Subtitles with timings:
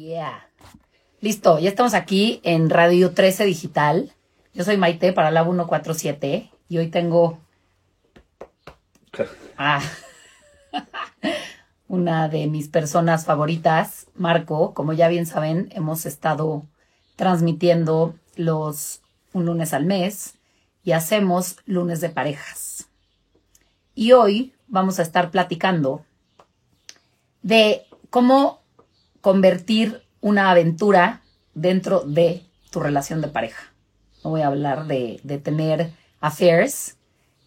[0.00, 0.48] Yeah.
[1.20, 4.10] Listo, ya estamos aquí en Radio 13 Digital.
[4.54, 7.38] Yo soy Maite para la 147 y hoy tengo
[9.58, 9.82] a
[11.88, 14.72] una de mis personas favoritas, Marco.
[14.72, 16.62] Como ya bien saben, hemos estado
[17.16, 19.02] transmitiendo los
[19.34, 20.36] un lunes al mes
[20.82, 22.88] y hacemos lunes de parejas.
[23.94, 26.06] Y hoy vamos a estar platicando
[27.42, 28.59] de cómo
[29.20, 31.22] convertir una aventura
[31.54, 33.72] dentro de tu relación de pareja.
[34.24, 36.96] No voy a hablar de, de tener affairs.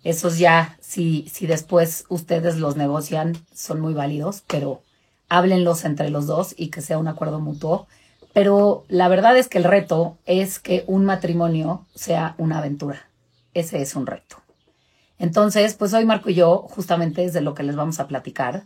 [0.04, 4.82] Esos ya, si, si después ustedes los negocian, son muy válidos, pero
[5.30, 7.88] háblenlos entre los dos y que sea un acuerdo mutuo.
[8.34, 13.08] Pero la verdad es que el reto es que un matrimonio sea una aventura.
[13.54, 14.38] Ese es un reto.
[15.20, 18.64] Entonces, pues hoy Marco y yo justamente es de lo que les vamos a platicar,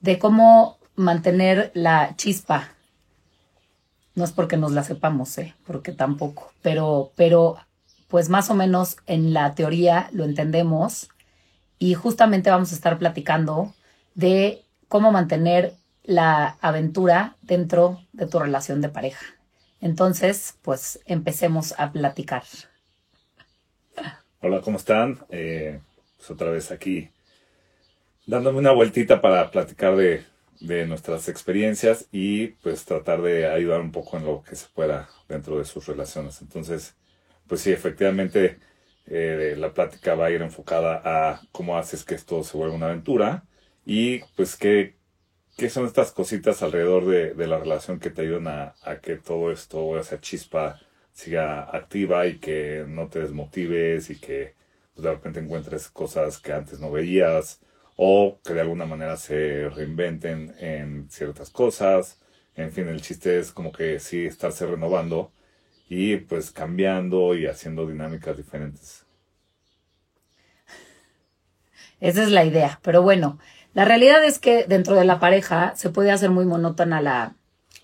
[0.00, 2.68] de cómo mantener la chispa.
[4.14, 5.54] No es porque nos la sepamos, ¿eh?
[5.66, 7.56] porque tampoco, pero, pero
[8.08, 11.08] pues más o menos en la teoría lo entendemos
[11.78, 13.72] y justamente vamos a estar platicando
[14.14, 19.24] de cómo mantener la aventura dentro de tu relación de pareja.
[19.80, 22.42] Entonces, pues empecemos a platicar.
[24.42, 25.20] Hola, ¿cómo están?
[25.30, 25.80] Eh,
[26.16, 27.10] pues otra vez aquí
[28.26, 30.24] dándome una vueltita para platicar de,
[30.60, 35.08] de nuestras experiencias y pues tratar de ayudar un poco en lo que se pueda
[35.28, 36.42] dentro de sus relaciones.
[36.42, 36.96] Entonces,
[37.46, 38.58] pues sí, efectivamente
[39.06, 42.86] eh, la plática va a ir enfocada a cómo haces que esto se vuelva una
[42.86, 43.44] aventura
[43.84, 44.96] y pues qué,
[45.56, 49.50] qué son estas cositas alrededor de, de la relación que te ayudan a, que todo
[49.52, 50.80] esto, esa chispa,
[51.12, 54.54] siga activa y que no te desmotives y que
[54.94, 57.60] pues, de repente encuentres cosas que antes no veías
[58.02, 62.18] o que de alguna manera se reinventen en ciertas cosas.
[62.56, 65.32] En fin, el chiste es como que sí estarse renovando
[65.86, 69.04] y pues cambiando y haciendo dinámicas diferentes.
[72.00, 73.38] Esa es la idea, pero bueno,
[73.74, 77.34] la realidad es que dentro de la pareja se puede hacer muy monótona la,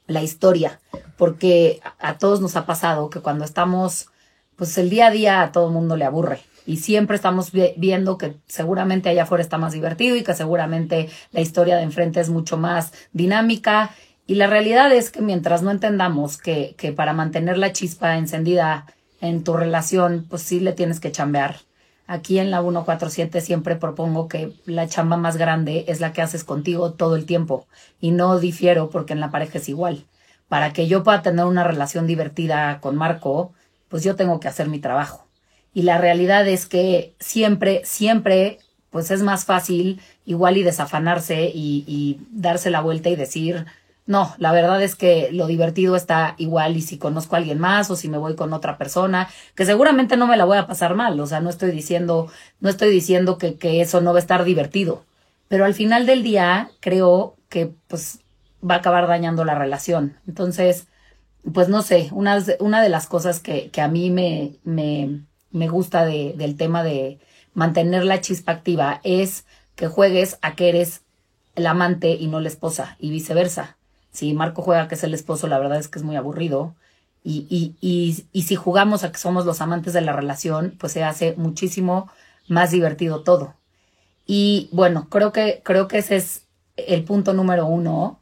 [0.07, 0.81] la historia,
[1.19, 4.09] porque a todos nos ha pasado que cuando estamos,
[4.57, 8.19] pues el día a día a todo el mundo le aburre y siempre estamos viendo
[8.19, 12.29] que seguramente allá afuera está más divertido y que seguramente la historia de enfrente es
[12.29, 13.91] mucho más dinámica.
[14.27, 18.87] Y la realidad es que mientras no entendamos que, que para mantener la chispa encendida
[19.21, 21.57] en tu relación, pues sí le tienes que chambear.
[22.09, 26.45] Aquí en la 147 siempre propongo que la chamba más grande es la que haces
[26.45, 27.67] contigo todo el tiempo
[28.01, 30.05] y no difiero porque en la pareja es igual.
[30.49, 33.53] Para que yo pueda tener una relación divertida con Marco,
[33.89, 35.26] pues yo tengo que hacer mi trabajo
[35.77, 42.19] y la realidad es que siempre, siempre, pues es más fácil igual y desafanarse y,
[42.31, 43.67] darse la vuelta y decir,
[44.07, 47.91] no, la verdad es que lo divertido está igual y si conozco a alguien más
[47.91, 50.95] o si me voy con otra persona, que seguramente no me la voy a pasar
[50.95, 54.21] mal, o sea, no estoy diciendo, no estoy diciendo que, que eso no va a
[54.21, 55.05] estar divertido,
[55.49, 58.21] pero al final del día creo que pues
[58.63, 60.17] va a acabar dañando la relación.
[60.27, 60.87] Entonces,
[61.53, 66.05] pues no sé, una, una de las cosas que, que a mí me, me gusta
[66.05, 67.19] de, del tema de
[67.55, 71.03] mantener la chispa activa es que juegues a que eres
[71.55, 73.77] el amante y no la esposa y viceversa.
[74.13, 76.75] Si Marco juega que es el esposo, la verdad es que es muy aburrido.
[77.25, 80.93] Y, y, y, y si jugamos a que somos los amantes de la relación, pues
[80.93, 82.11] se hace muchísimo
[82.49, 83.55] más divertido todo.
[84.27, 86.43] Y bueno, creo que, creo que ese es
[86.77, 88.21] el punto número uno,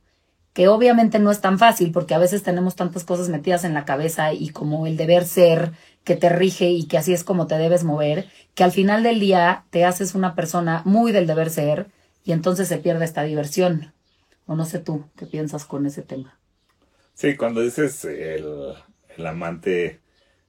[0.53, 3.85] que obviamente no es tan fácil porque a veces tenemos tantas cosas metidas en la
[3.85, 5.73] cabeza y como el deber ser
[6.05, 9.21] que te rige y que así es como te debes mover, que al final del
[9.21, 11.87] día te haces una persona muy del deber ser
[12.25, 13.93] y entonces se pierde esta diversión.
[14.47, 16.39] O no sé tú, ¿qué piensas con ese tema?
[17.15, 18.75] Sí, cuando dices el,
[19.17, 20.01] el amante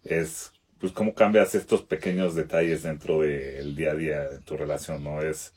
[0.04, 5.04] es, pues cómo cambias estos pequeños detalles dentro del día a día de tu relación,
[5.04, 5.22] ¿no?
[5.22, 5.54] Es,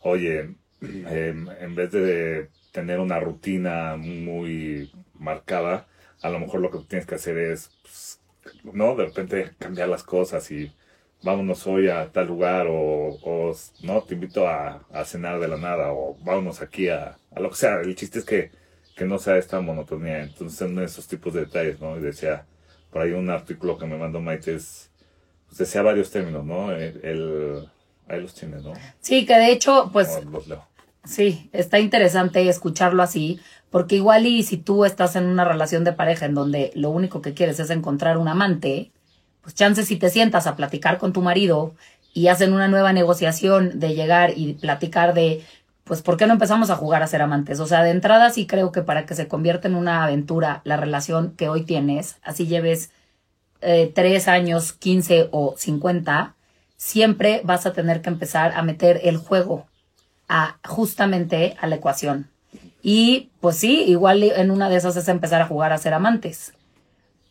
[0.00, 5.88] oye, eh, en vez de tener una rutina muy marcada,
[6.22, 8.19] a lo mejor lo que tienes que hacer es pues,
[8.64, 8.94] ¿no?
[8.96, 10.72] De repente cambiar las cosas y
[11.22, 15.56] vámonos hoy a tal lugar o, o no, te invito a, a, cenar de la
[15.56, 17.80] nada o vámonos aquí a, a, lo que sea.
[17.80, 18.50] El chiste es que,
[18.96, 20.22] que no sea esta monotonía.
[20.22, 21.96] Entonces, son esos tipos de detalles, ¿no?
[21.96, 22.46] Y decía,
[22.90, 24.90] por ahí un artículo que me mandó Maite es,
[25.46, 26.72] pues decía varios términos, ¿no?
[26.72, 27.70] El, el
[28.08, 28.72] ahí los tienes, ¿no?
[29.00, 30.22] Sí, que de hecho, pues...
[30.24, 30.66] los leo.
[31.04, 35.92] Sí, está interesante escucharlo así, porque igual y si tú estás en una relación de
[35.92, 38.92] pareja en donde lo único que quieres es encontrar un amante,
[39.40, 41.74] pues chances si te sientas a platicar con tu marido
[42.12, 45.44] y hacen una nueva negociación de llegar y platicar de
[45.84, 47.58] pues ¿por qué no empezamos a jugar a ser amantes?
[47.60, 50.76] O sea, de entrada sí creo que para que se convierta en una aventura la
[50.76, 52.92] relación que hoy tienes, así lleves
[53.62, 56.36] eh, tres años, 15 o 50,
[56.76, 59.66] siempre vas a tener que empezar a meter el juego
[60.64, 62.28] justamente a la ecuación.
[62.82, 66.54] Y pues sí, igual en una de esas es empezar a jugar a ser amantes.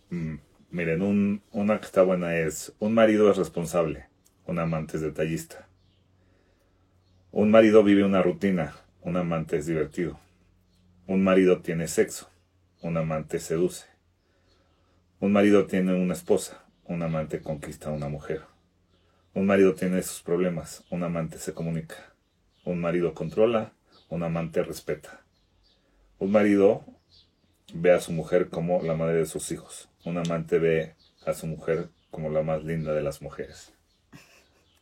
[0.10, 0.36] Mm,
[0.72, 4.06] miren, un, una que está buena es, un marido es responsable,
[4.46, 5.68] un amante es detallista.
[7.32, 10.20] Un marido vive una rutina, un amante es divertido.
[11.08, 12.30] Un marido tiene sexo,
[12.82, 13.86] un amante seduce.
[15.20, 18.42] Un marido tiene una esposa, un amante conquista a una mujer.
[19.34, 22.09] Un marido tiene sus problemas, un amante se comunica.
[22.66, 23.74] Un marido controla,
[24.10, 25.22] un amante respeta.
[26.18, 26.84] Un marido
[27.74, 29.90] ve a su mujer como la madre de sus hijos.
[30.06, 30.96] Un amante ve
[31.26, 33.74] a su mujer como la más linda de las mujeres.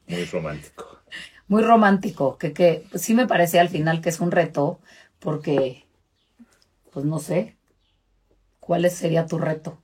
[0.07, 1.01] Muy romántico.
[1.47, 4.80] Muy romántico, que, que sí me parece al final que es un reto,
[5.19, 5.85] porque,
[6.91, 7.56] pues no sé,
[8.59, 9.81] ¿cuál sería tu reto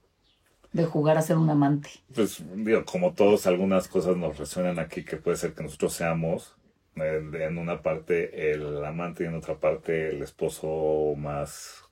[0.73, 1.89] de jugar a ser un amante?
[2.13, 6.55] Pues, digo, como todos, algunas cosas nos resuenan aquí que puede ser que nosotros seamos
[6.95, 11.83] en una parte el amante y en otra parte el esposo más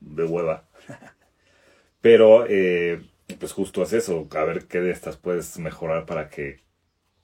[0.00, 0.64] de hueva.
[2.00, 3.02] Pero, eh,
[3.38, 6.60] pues justo es eso, a ver qué de estas puedes mejorar para que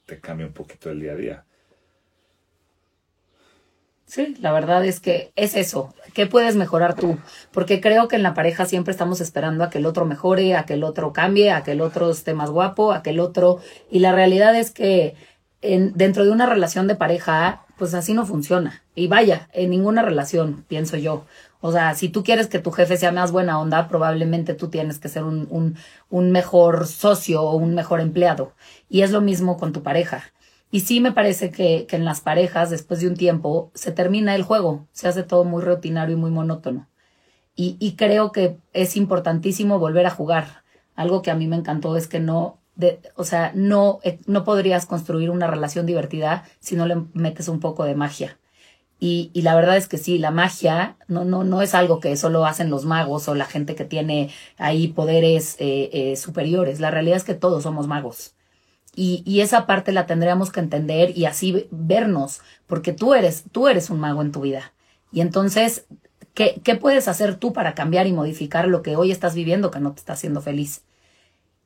[0.06, 1.44] te cambie un poquito el día a día.
[4.12, 5.94] Sí, la verdad es que es eso.
[6.12, 7.18] ¿Qué puedes mejorar tú?
[7.50, 10.66] Porque creo que en la pareja siempre estamos esperando a que el otro mejore, a
[10.66, 13.60] que el otro cambie, a que el otro esté más guapo, a que el otro...
[13.90, 15.14] Y la realidad es que
[15.62, 18.82] dentro de una relación de pareja, pues así no funciona.
[18.94, 21.24] Y vaya, en ninguna relación, pienso yo.
[21.60, 24.98] O sea, si tú quieres que tu jefe sea más buena onda, probablemente tú tienes
[24.98, 25.76] que ser un, un,
[26.10, 28.52] un mejor socio o un mejor empleado.
[28.88, 30.24] Y es lo mismo con tu pareja.
[30.72, 34.34] Y sí me parece que, que en las parejas, después de un tiempo, se termina
[34.34, 36.88] el juego, se hace todo muy rutinario y muy monótono.
[37.54, 40.62] Y, y creo que es importantísimo volver a jugar.
[40.96, 42.58] Algo que a mí me encantó es que no
[43.16, 47.60] o sea, no, eh, no podrías construir una relación divertida si no le metes un
[47.60, 48.38] poco de magia.
[48.98, 52.16] Y, y, la verdad es que sí, la magia no, no, no es algo que
[52.16, 56.78] solo hacen los magos o la gente que tiene ahí poderes eh, eh, superiores.
[56.78, 58.34] La realidad es que todos somos magos.
[58.94, 63.66] Y, y, esa parte la tendríamos que entender y así vernos, porque tú eres, tú
[63.66, 64.72] eres un mago en tu vida.
[65.10, 65.86] Y entonces,
[66.34, 69.80] ¿qué, ¿qué puedes hacer tú para cambiar y modificar lo que hoy estás viviendo que
[69.80, 70.82] no te está haciendo feliz?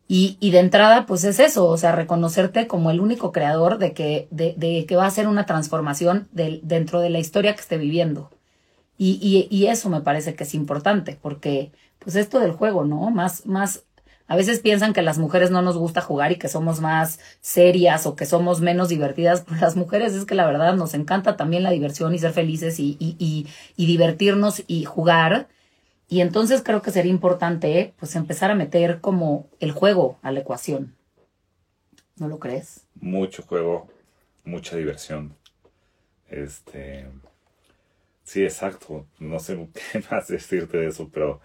[0.09, 3.93] Y, y de entrada, pues es eso, o sea, reconocerte como el único creador de
[3.93, 7.61] que, de, de que va a ser una transformación del, dentro de la historia que
[7.61, 8.31] esté viviendo.
[8.99, 13.11] Y, y, y, eso me parece que es importante, porque, pues esto del juego, ¿no?
[13.11, 13.83] Más, más,
[14.29, 18.07] a veces piensan que las mujeres no nos gusta jugar y que somos más serias
[18.07, 21.63] o que somos menos divertidas, pero las mujeres es que la verdad nos encanta también
[21.65, 25.49] la diversión y ser felices y, y divertirnos y jugar
[26.09, 30.41] y entonces creo que sería importante pues empezar a meter como el juego a la
[30.41, 30.95] ecuación.
[32.17, 32.87] ¿No lo crees?
[32.95, 33.89] Mucho juego,
[34.45, 35.37] mucha diversión.
[36.29, 37.07] Este
[38.25, 39.07] sí, exacto.
[39.19, 41.41] No sé qué más decirte de eso, pero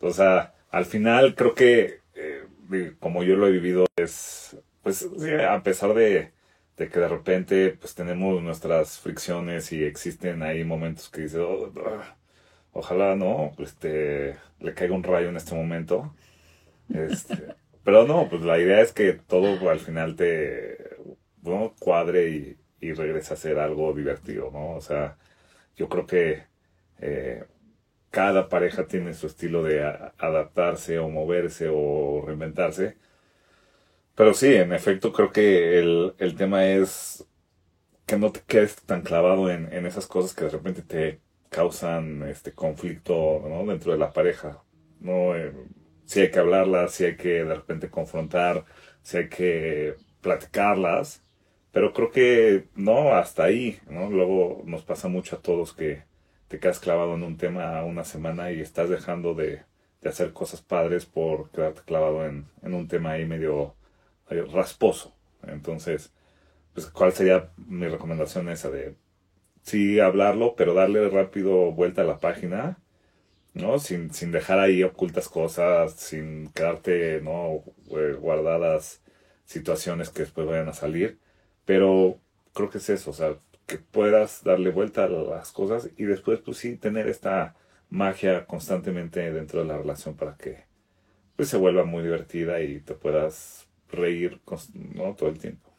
[0.00, 5.06] o sea, al final creo que eh, como yo lo he vivido es pues
[5.48, 6.32] a pesar de,
[6.76, 11.72] de, que de repente pues tenemos nuestras fricciones y existen ahí momentos que dices oh,
[11.86, 12.16] ah,
[12.72, 16.14] Ojalá no, este, le caiga un rayo en este momento.
[16.92, 17.48] Este,
[17.84, 20.96] pero no, pues la idea es que todo al final te
[21.42, 24.72] bueno, cuadre y, y regrese a ser algo divertido, ¿no?
[24.72, 25.18] O sea,
[25.76, 26.44] yo creo que
[27.00, 27.44] eh,
[28.10, 29.84] cada pareja tiene su estilo de
[30.18, 32.96] adaptarse o moverse o reinventarse.
[34.14, 37.26] Pero sí, en efecto, creo que el, el tema es
[38.06, 42.22] que no te quedes tan clavado en, en esas cosas que de repente te causan
[42.24, 44.62] este conflicto dentro de la pareja.
[45.00, 45.36] ¿no?
[45.36, 45.52] Eh,
[46.06, 48.64] si hay que hablarlas, si hay que de repente confrontar,
[49.02, 51.22] si hay que platicarlas,
[51.72, 54.10] pero creo que no, hasta ahí, ¿no?
[54.10, 56.04] Luego nos pasa mucho a todos que
[56.48, 59.62] te quedas clavado en un tema una semana y estás dejando de,
[60.00, 63.76] de hacer cosas padres por quedarte clavado en, en un tema ahí medio,
[64.28, 65.14] medio rasposo.
[65.44, 66.12] Entonces,
[66.74, 68.96] pues, ¿cuál sería mi recomendación esa de
[69.70, 72.78] sí hablarlo, pero darle rápido vuelta a la página,
[73.54, 73.78] ¿no?
[73.78, 77.64] Sin, sin dejar ahí ocultas cosas, sin quedarte, ¿no?
[77.98, 79.02] Eh, guardadas
[79.46, 81.18] situaciones que después vayan a salir.
[81.66, 82.20] Pero
[82.54, 83.36] creo que es eso, o sea,
[83.66, 87.56] que puedas darle vuelta a las cosas y después, pues sí, tener esta
[87.90, 90.64] magia constantemente dentro de la relación para que
[91.36, 94.40] pues se vuelva muy divertida y te puedas reír
[94.94, 95.14] ¿no?
[95.16, 95.69] todo el tiempo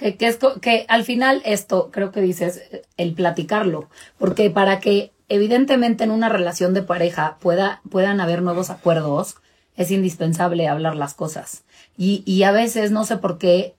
[0.00, 2.62] Que, que, es, que al final esto, creo que dices,
[2.96, 8.70] el platicarlo, porque para que evidentemente en una relación de pareja pueda, puedan haber nuevos
[8.70, 9.36] acuerdos,
[9.76, 11.64] es indispensable hablar las cosas.
[11.98, 13.74] Y, y a veces, no sé por qué,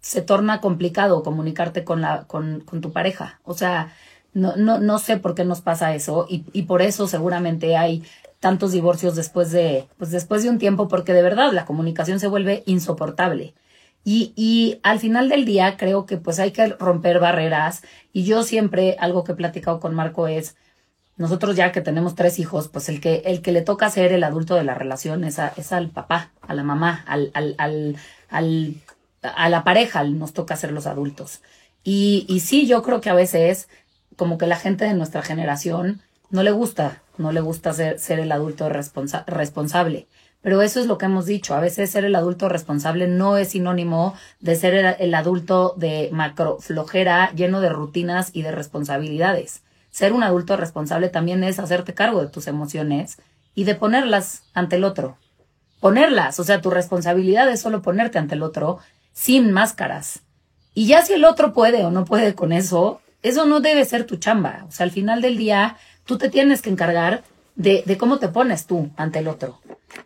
[0.00, 3.40] se torna complicado comunicarte con, la, con, con tu pareja.
[3.42, 3.92] O sea,
[4.32, 8.04] no, no, no sé por qué nos pasa eso y, y por eso seguramente hay
[8.38, 12.28] tantos divorcios después de, pues después de un tiempo, porque de verdad la comunicación se
[12.28, 13.54] vuelve insoportable.
[14.04, 17.82] Y, y al final del día creo que pues hay que romper barreras
[18.12, 20.56] y yo siempre, algo que he platicado con Marco es,
[21.16, 24.24] nosotros ya que tenemos tres hijos, pues el que, el que le toca ser el
[24.24, 27.96] adulto de la relación es, es al papá, a la mamá, al, al, al,
[28.28, 28.74] al,
[29.22, 31.40] a la pareja nos toca ser los adultos.
[31.82, 33.68] Y, y sí, yo creo que a veces
[34.16, 38.18] como que la gente de nuestra generación no le gusta, no le gusta ser, ser
[38.18, 40.08] el adulto responsa responsable.
[40.44, 41.54] Pero eso es lo que hemos dicho.
[41.54, 46.58] A veces ser el adulto responsable no es sinónimo de ser el, adulto de macro
[46.60, 49.62] flojera, lleno de rutinas y de responsabilidades.
[49.90, 53.16] Ser un adulto responsable también es hacerte cargo de tus emociones
[53.54, 55.16] y de ponerlas ante el otro.
[55.80, 58.80] Ponerlas, o sea, tu responsabilidad es solo ponerte ante el otro
[59.14, 60.20] sin máscaras.
[60.74, 64.04] Y ya si el otro puede o no puede con eso, eso no debe ser
[64.04, 64.66] tu chamba.
[64.68, 67.24] O sea, al final del día, tú te tienes que encargar
[67.54, 69.58] de cómo te pones tú ante el otro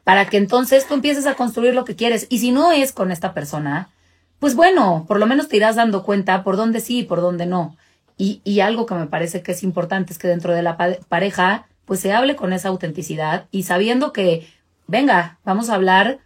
[0.05, 2.27] para que entonces tú empieces a construir lo que quieres.
[2.29, 3.91] Y si no es con esta persona,
[4.39, 7.47] pues bueno, por lo menos te irás dando cuenta por dónde sí y por dónde
[7.47, 7.77] no.
[8.17, 10.77] Y, y algo que me parece que es importante es que dentro de la
[11.09, 14.49] pareja, pues se hable con esa autenticidad y sabiendo que,
[14.87, 16.21] venga, vamos a hablar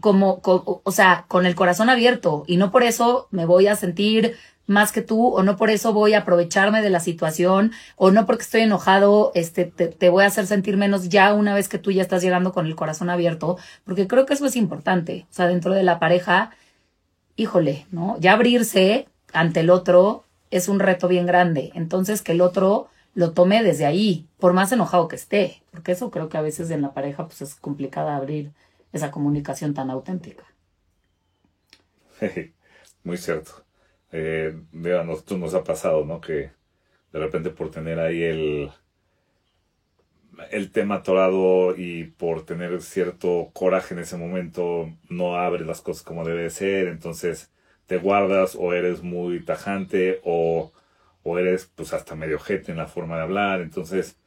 [0.00, 4.36] como, o sea, con el corazón abierto y no por eso me voy a sentir
[4.66, 8.26] más que tú o no por eso voy a aprovecharme de la situación o no
[8.26, 11.90] porque estoy enojado este te, voy a hacer sentir menos ya una vez que tú
[11.90, 15.26] ya estás llegando con el corazón abierto porque creo que eso es importante.
[15.30, 16.50] O sea dentro de la pareja
[17.36, 21.72] híjole no ya abrirse ante el otro es un reto bien grande.
[21.74, 26.10] Entonces que el otro lo tome desde ahí por más enojado que esté porque eso
[26.10, 28.52] creo que a veces en la pareja pues es complicada abrir
[28.92, 30.44] esa comunicación tan auténtica.
[33.04, 33.64] Muy cierto
[34.12, 34.54] eh,
[35.00, 36.20] a nosotros nos ha pasado, ¿no?
[36.20, 36.52] Que
[37.12, 38.70] de repente por tener ahí el,
[40.50, 46.02] el tema atorado y por tener cierto coraje en ese momento, no abres las cosas
[46.02, 47.50] como debe ser, entonces
[47.86, 50.72] te guardas o eres muy tajante o,
[51.22, 54.18] o eres pues hasta medio jete en la forma de hablar, entonces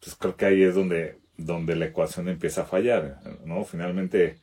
[0.00, 3.64] pues creo que ahí es donde, donde la ecuación empieza a fallar, ¿no?
[3.64, 4.40] Finalmente,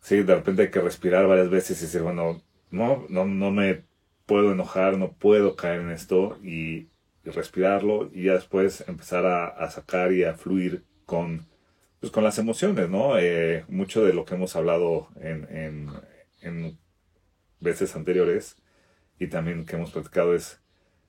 [0.00, 2.42] sí, de repente hay que respirar varias veces y decir, bueno,
[2.74, 3.84] no, no, no me
[4.26, 6.88] puedo enojar, no puedo caer en esto y,
[7.24, 11.46] respirarlo y ya después empezar a, a, sacar y a fluir con,
[11.98, 13.18] pues con las emociones, ¿no?
[13.18, 15.90] Eh, mucho de lo que hemos hablado en, en,
[16.42, 16.78] en
[17.60, 18.56] veces anteriores
[19.18, 20.60] y también que hemos platicado es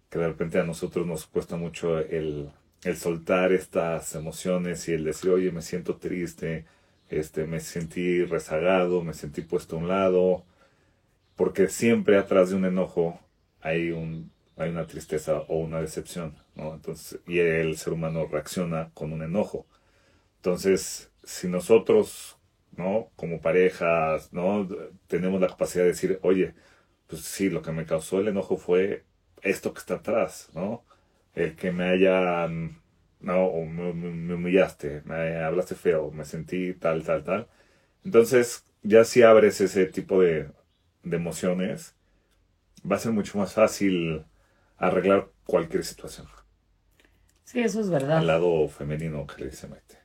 [0.09, 2.49] que de repente a nosotros nos cuesta mucho el,
[2.85, 6.65] el soltar estas emociones y el decir, oye, me siento triste,
[7.09, 10.45] este, me sentí rezagado, me sentí puesto a un lado,
[11.35, 13.19] porque siempre atrás de un enojo
[13.61, 16.73] hay un hay una tristeza o una decepción, ¿no?
[16.75, 19.67] Entonces, y el ser humano reacciona con un enojo.
[20.37, 22.37] Entonces, si nosotros,
[22.77, 23.09] ¿no?
[23.15, 24.67] Como parejas, ¿no?
[25.07, 26.53] Tenemos la capacidad de decir, oye,
[27.07, 29.05] pues sí, lo que me causó el enojo fue
[29.41, 30.83] esto que está atrás, ¿no?
[31.35, 32.81] El que me hayan,
[33.21, 33.45] ¿no?
[33.47, 37.47] O me, me humillaste, me hablaste feo, me sentí tal, tal, tal.
[38.05, 40.49] Entonces, ya si abres ese tipo de,
[41.05, 41.95] de emociones,
[42.89, 44.25] va a ser mucho más fácil
[44.77, 46.27] arreglar cualquier situación.
[47.45, 48.17] Sí, eso es verdad.
[48.17, 49.99] Al lado femenino que le dice Maite.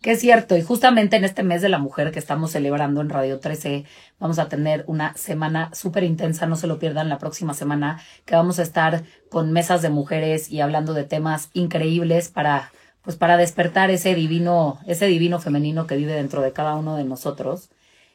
[0.00, 3.08] Que es cierto, y justamente en este mes de la mujer que estamos celebrando en
[3.08, 3.84] Radio 13,
[4.18, 8.34] vamos a tener una semana súper intensa, no se lo pierdan la próxima semana, que
[8.34, 12.70] vamos a estar con mesas de mujeres y hablando de temas increíbles para,
[13.02, 17.04] pues para despertar ese divino, ese divino femenino que vive dentro de cada uno de
[17.04, 17.70] nosotros.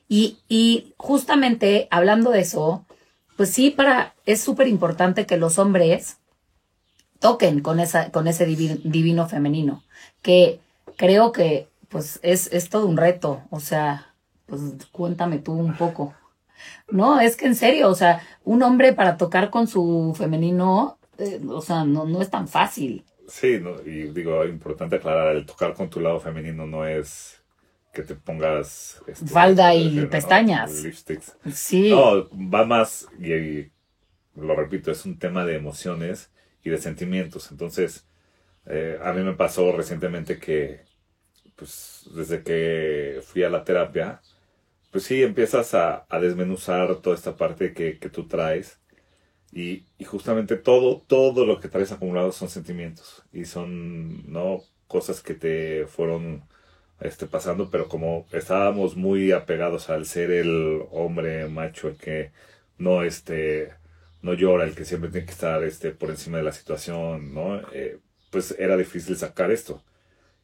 [0.09, 2.85] Y, y justamente hablando de eso,
[3.37, 6.17] pues sí, para, es súper importante que los hombres
[7.19, 9.83] toquen con, esa, con ese divino, femenino,
[10.21, 10.59] que
[10.97, 14.13] creo que pues es, es todo un reto, o sea,
[14.45, 14.61] pues
[14.91, 16.13] cuéntame tú un poco.
[16.89, 21.39] No, es que en serio, o sea, un hombre para tocar con su femenino, eh,
[21.47, 23.05] o sea, no, no es tan fácil.
[23.27, 27.38] Sí, no, y digo, importante aclarar, el tocar con tu lado femenino no es
[27.93, 30.83] que te pongas este, falda y pestañas.
[30.83, 31.35] Lipsticks.
[31.53, 31.89] Sí.
[31.89, 33.71] No, va más, y, y,
[34.35, 36.31] lo repito, es un tema de emociones
[36.63, 37.51] y de sentimientos.
[37.51, 38.05] Entonces,
[38.65, 40.85] eh, a mí me pasó recientemente que,
[41.55, 44.21] pues, desde que fui a la terapia,
[44.91, 48.79] pues sí, empiezas a, desmenuzar toda esta parte que, tú traes.
[49.51, 53.23] Y, justamente todo, todo lo que traes acumulado son sentimientos.
[53.33, 54.61] Y son, ¿no?
[54.87, 56.43] Cosas que te fueron
[57.01, 62.31] este, pasando, pero como estábamos muy apegados al ser el hombre macho, el que
[62.77, 63.73] no, este,
[64.21, 67.61] no llora, el que siempre tiene que estar este, por encima de la situación, ¿no?
[67.73, 67.99] Eh,
[68.31, 69.83] pues era difícil sacar esto.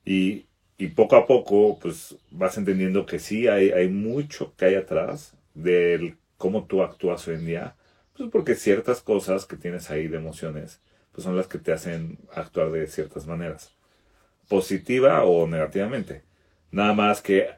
[0.05, 0.47] Y,
[0.77, 5.35] y poco a poco, pues vas entendiendo que sí, hay, hay mucho que hay atrás
[5.53, 7.75] del cómo tú actúas hoy en día,
[8.17, 10.81] pues porque ciertas cosas que tienes ahí de emociones,
[11.12, 13.74] pues son las que te hacen actuar de ciertas maneras,
[14.50, 16.25] positiva o negativamente.
[16.75, 17.51] Nada más que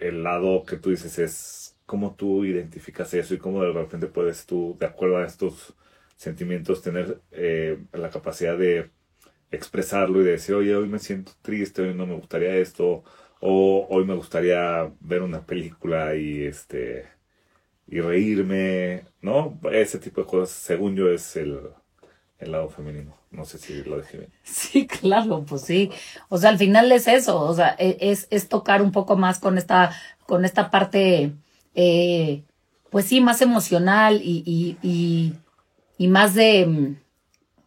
[0.00, 4.44] el lado que tú dices es cómo tú identificas eso y cómo de repente puedes
[4.44, 5.74] tú, de acuerdo a estos
[6.16, 8.90] sentimientos, tener eh, la capacidad de
[9.52, 13.04] expresarlo y decir, oye, hoy me siento triste, hoy no me gustaría esto,
[13.40, 17.06] o hoy me gustaría ver una película y este
[17.86, 19.60] y reírme, ¿no?
[19.72, 21.60] Ese tipo de cosas, según yo, es el,
[22.38, 23.14] el lado femenino.
[23.30, 24.32] No sé si lo dejé bien.
[24.44, 25.90] Sí, claro, pues sí.
[26.28, 29.38] O sea, al final es eso, o sea, e, es, es tocar un poco más
[29.38, 29.92] con esta,
[30.26, 31.32] con esta parte,
[31.74, 32.44] eh,
[32.90, 35.34] pues sí, más emocional y, y, y,
[35.98, 36.96] y más de mm,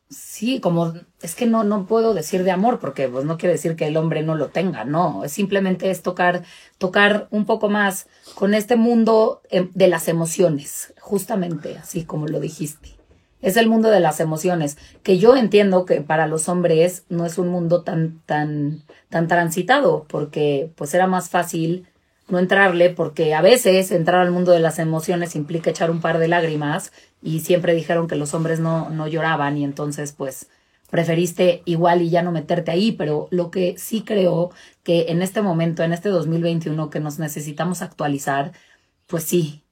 [0.09, 3.75] Sí, como es que no, no puedo decir de amor, porque pues no quiere decir
[3.75, 6.43] que el hombre no lo tenga, no, es simplemente es tocar,
[6.79, 12.39] tocar un poco más con este mundo em, de las emociones, justamente así como lo
[12.39, 12.98] dijiste.
[13.41, 17.37] Es el mundo de las emociones, que yo entiendo que para los hombres no es
[17.37, 21.87] un mundo tan, tan, tan transitado, porque pues era más fácil
[22.27, 26.19] no entrarle, porque a veces entrar al mundo de las emociones implica echar un par
[26.19, 26.91] de lágrimas
[27.21, 30.47] y siempre dijeron que los hombres no, no lloraban y entonces pues
[30.89, 34.51] preferiste igual y ya no meterte ahí, pero lo que sí creo
[34.83, 38.53] que en este momento, en este 2021 que nos necesitamos actualizar,
[39.07, 39.63] pues sí,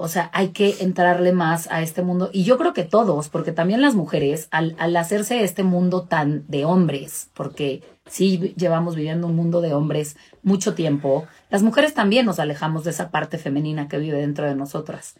[0.00, 2.30] o sea, hay que entrarle más a este mundo.
[2.32, 6.44] Y yo creo que todos, porque también las mujeres, al, al hacerse este mundo tan
[6.46, 12.26] de hombres, porque sí llevamos viviendo un mundo de hombres mucho tiempo, las mujeres también
[12.26, 15.16] nos alejamos de esa parte femenina que vive dentro de nosotras.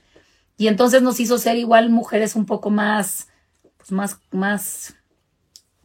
[0.57, 3.27] Y entonces nos hizo ser igual mujeres un poco más,
[3.79, 4.95] pues más, más,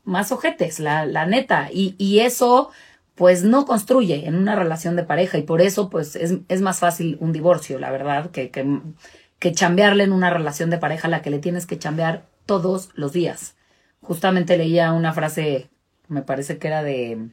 [0.03, 1.69] más ojetes, la, la neta.
[1.73, 2.69] Y, y eso,
[3.15, 5.37] pues no construye en una relación de pareja.
[5.37, 8.79] Y por eso, pues es, más fácil un divorcio, la verdad, que, que,
[9.39, 12.89] que chambearle en una relación de pareja a la que le tienes que chambear todos
[12.95, 13.55] los días.
[14.01, 15.69] Justamente leía una frase,
[16.07, 17.29] me parece que era de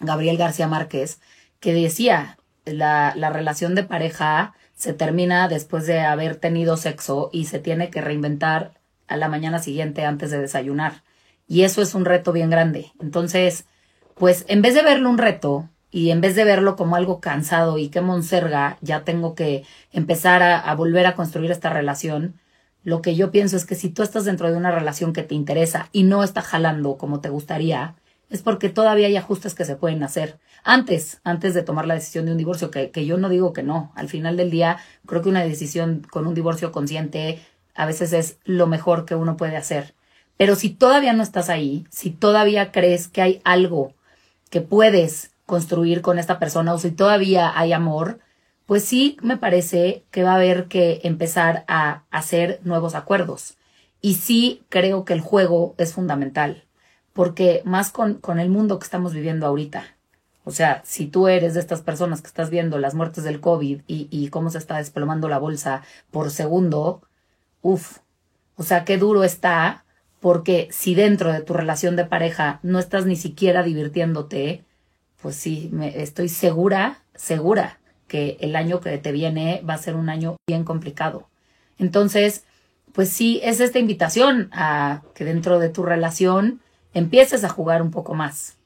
[0.00, 1.20] Gabriel García Márquez,
[1.60, 7.44] que decía, la, la relación de pareja se termina después de haber tenido sexo y
[7.44, 11.02] se tiene que reinventar a la mañana siguiente antes de desayunar.
[11.46, 12.92] Y eso es un reto bien grande.
[13.00, 13.66] Entonces,
[14.20, 17.78] pues en vez de verlo un reto y en vez de verlo como algo cansado
[17.78, 22.34] y que monserga, ya tengo que empezar a, volver a construir esta relación,
[22.84, 25.34] lo que yo pienso es que si tú estás dentro de una relación que te
[25.34, 27.94] interesa y no está jalando como te gustaría,
[28.28, 30.38] es porque todavía hay ajustes que se pueden hacer.
[30.64, 33.62] Antes, antes de tomar la decisión de un divorcio, que, que yo no digo que
[33.62, 33.90] no.
[33.96, 37.40] Al final del día, creo que una decisión con un divorcio consciente
[37.74, 39.94] a veces es lo mejor que uno puede hacer.
[40.36, 43.94] Pero si todavía no estás ahí, si todavía crees que hay algo
[44.50, 48.20] que puedes construir con esta persona o si todavía hay amor,
[48.66, 53.56] pues sí me parece que va a haber que empezar a hacer nuevos acuerdos.
[54.00, 56.64] Y sí creo que el juego es fundamental
[57.12, 59.96] porque más con, con el mundo que estamos viviendo ahorita.
[60.44, 63.82] O sea, si tú eres de estas personas que estás viendo las muertes del COVID
[63.86, 67.02] y, y cómo se está desplomando la bolsa por segundo,
[67.62, 67.98] uff,
[68.56, 69.84] o sea, qué duro está,
[70.20, 74.64] porque si dentro de tu relación de pareja no estás ni siquiera divirtiéndote,
[75.20, 79.94] pues sí, me, estoy segura, segura que el año que te viene va a ser
[79.94, 81.28] un año bien complicado.
[81.78, 82.44] Entonces,
[82.92, 86.60] pues sí, es esta invitación a que dentro de tu relación
[86.92, 88.56] empieces a jugar un poco más.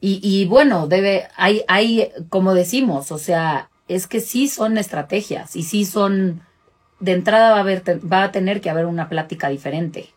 [0.00, 5.56] Y, y bueno, debe, hay, hay, como decimos, o sea, es que sí son estrategias
[5.56, 6.42] y sí son,
[7.02, 10.10] de entrada va a, haber, va a tener que haber una plática diferente.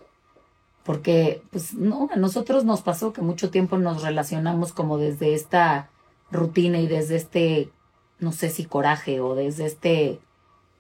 [0.84, 5.90] Porque, pues, no, a nosotros nos pasó que mucho tiempo nos relacionamos como desde esta
[6.30, 7.70] rutina y desde este,
[8.20, 10.20] no sé si coraje o desde este,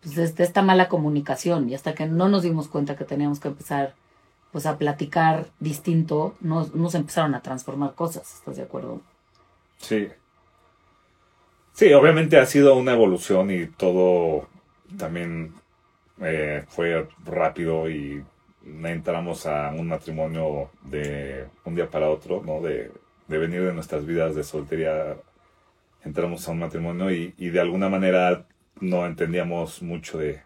[0.03, 3.47] pues desde esta mala comunicación y hasta que no nos dimos cuenta que teníamos que
[3.47, 3.95] empezar
[4.51, 9.01] pues a platicar distinto, nos, nos empezaron a transformar cosas, ¿estás de acuerdo?
[9.79, 10.07] Sí.
[11.73, 14.47] Sí, obviamente ha sido una evolución y todo
[14.97, 15.53] también
[16.21, 18.23] eh, fue rápido y
[18.83, 22.61] entramos a un matrimonio de un día para otro, ¿no?
[22.61, 22.91] De,
[23.27, 25.17] de venir de nuestras vidas de soltería
[26.03, 28.45] entramos a un matrimonio y, y de alguna manera
[28.79, 30.41] no entendíamos mucho de,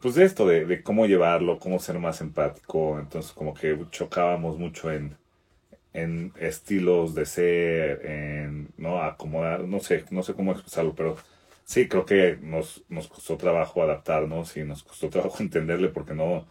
[0.00, 2.98] pues de esto, de, de, cómo llevarlo, cómo ser más empático.
[3.00, 5.16] Entonces como que chocábamos mucho en,
[5.92, 11.16] en estilos de ser, en no acomodar, no sé, no sé cómo expresarlo, pero
[11.70, 16.46] sí, creo que nos, nos costó trabajo adaptarnos y nos costó trabajo entenderle porque no,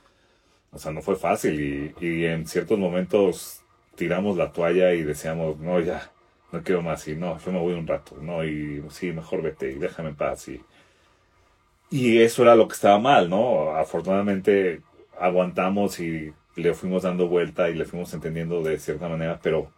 [0.72, 1.60] o sea, no fue fácil
[2.00, 3.64] y, y en ciertos momentos
[3.96, 6.12] tiramos la toalla y decíamos, no, ya,
[6.54, 9.72] no quiero más y no, yo me voy un rato, no, y sí, mejor vete
[9.72, 10.62] y déjame en paz y,
[11.92, 13.72] y eso era lo que estaba mal, ¿no?
[13.76, 14.82] Afortunadamente
[15.20, 19.72] aguantamos y le fuimos dando vuelta y le fuimos entendiendo de cierta manera, pero,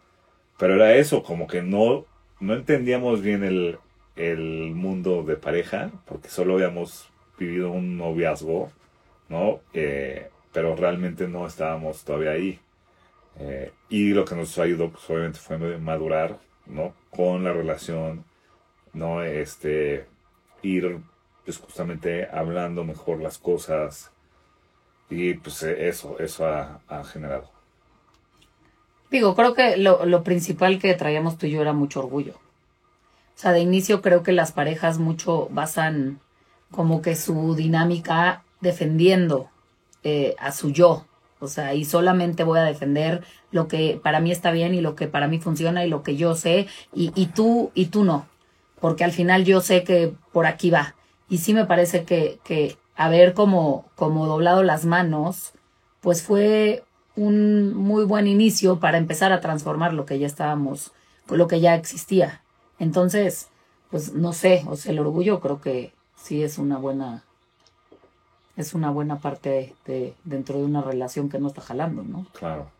[0.58, 2.06] pero era eso, como que no,
[2.40, 3.78] no entendíamos bien el,
[4.16, 8.70] el mundo de pareja, porque solo habíamos vivido un noviazgo,
[9.28, 9.60] ¿no?
[9.72, 12.60] Eh, pero realmente no estábamos todavía ahí.
[13.38, 16.94] Eh, y lo que nos ayudó, pues obviamente fue madurar, ¿no?
[17.10, 18.24] Con la relación,
[18.92, 19.22] ¿no?
[19.22, 20.06] Este,
[20.62, 20.98] ir,
[21.44, 24.12] pues justamente hablando mejor las cosas,
[25.08, 27.50] y pues eh, eso, eso ha, ha generado.
[29.10, 32.34] Digo, creo que lo, lo, principal que traíamos tú y yo era mucho orgullo.
[33.42, 36.20] Sea, de inicio creo que las parejas mucho basan
[36.70, 39.50] como que su dinámica defendiendo
[40.04, 41.06] eh, a su yo.
[41.40, 44.94] O sea, y solamente voy a defender lo que para mí está bien y lo
[44.94, 48.28] que para mí funciona y lo que yo sé y, y tú y tú no.
[48.80, 50.94] Porque al final yo sé que por aquí va.
[51.28, 55.52] Y sí me parece que, que haber como, como doblado las manos,
[56.00, 56.84] pues fue
[57.16, 60.92] un muy buen inicio para empezar a transformar lo que ya estábamos,
[61.28, 62.41] lo que ya existía.
[62.82, 63.48] Entonces,
[63.92, 67.22] pues no sé, o sea, el orgullo creo que sí es una buena,
[68.56, 72.26] es una buena parte de, dentro de una relación que no está jalando, ¿no?
[72.32, 72.72] Claro.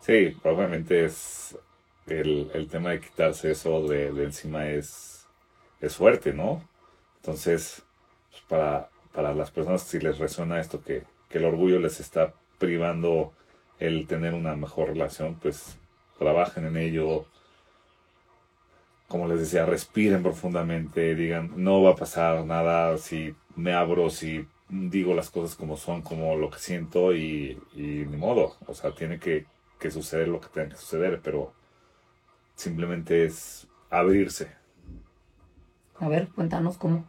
[0.00, 1.56] Sí, obviamente es
[2.08, 5.28] el, el tema de quitarse eso de, de encima es,
[5.80, 6.68] es fuerte, ¿no?
[7.18, 7.84] Entonces,
[8.32, 12.34] pues para, para las personas si les resuena esto que, que, el orgullo les está
[12.58, 13.32] privando
[13.78, 15.78] el tener una mejor relación, pues
[16.18, 17.26] trabajen en ello.
[19.08, 24.46] Como les decía, respiren profundamente, digan, no va a pasar nada si me abro, si
[24.68, 28.56] digo las cosas como son, como lo que siento y, y ni modo.
[28.66, 29.46] O sea, tiene que,
[29.78, 31.52] que suceder lo que tenga que suceder, pero
[32.56, 34.50] simplemente es abrirse.
[36.00, 37.04] A ver, cuéntanos cómo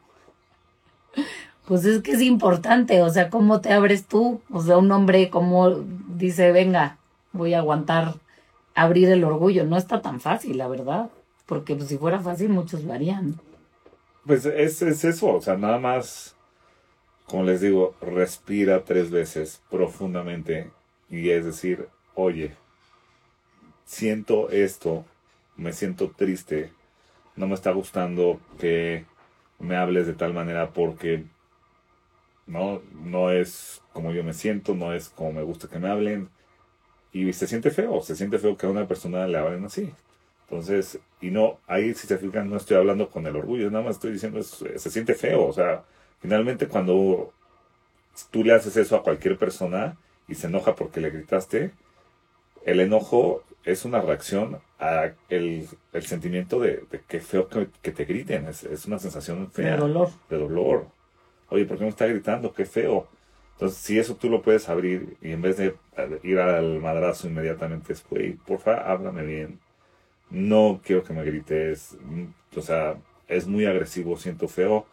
[1.68, 4.42] pues es que es importante, o sea, ¿cómo te abres tú?
[4.50, 5.72] O sea, un hombre como
[6.16, 6.98] dice, venga,
[7.34, 8.16] voy a aguantar,
[8.74, 11.10] abrir el orgullo, no está tan fácil, la verdad,
[11.48, 13.40] porque pues, si fuera fácil muchos lo harían.
[14.26, 16.36] Pues es, es eso, o sea, nada más,
[17.26, 20.70] como les digo, respira tres veces profundamente
[21.10, 22.52] y es decir, oye,
[23.86, 25.06] siento esto,
[25.56, 26.72] me siento triste,
[27.38, 29.06] no me está gustando que
[29.60, 31.24] me hables de tal manera porque
[32.46, 36.30] no, no es como yo me siento, no es como me gusta que me hablen.
[37.14, 39.92] Y se siente feo, se siente feo que a una persona le hablen así.
[40.50, 43.96] Entonces, y no, ahí si se fijan, no estoy hablando con el orgullo, nada más
[43.96, 45.46] estoy diciendo, se siente feo.
[45.46, 45.84] O sea,
[46.22, 47.34] finalmente cuando
[48.32, 51.72] tú le haces eso a cualquier persona y se enoja porque le gritaste,
[52.66, 57.92] el enojo es una reacción a el, el sentimiento de, de que feo que, que
[57.92, 59.72] te griten, es, es, una sensación fea.
[59.72, 60.10] De dolor.
[60.30, 60.88] De dolor
[61.50, 62.54] oye, ¿por qué me está gritando?
[62.54, 63.08] Qué feo.
[63.54, 65.76] Entonces, si eso tú lo puedes abrir y en vez de
[66.24, 69.60] ir al madrazo inmediatamente es, güey, porfa, háblame bien.
[70.30, 71.98] No quiero que me grites.
[72.56, 74.86] O sea, es muy agresivo, siento feo.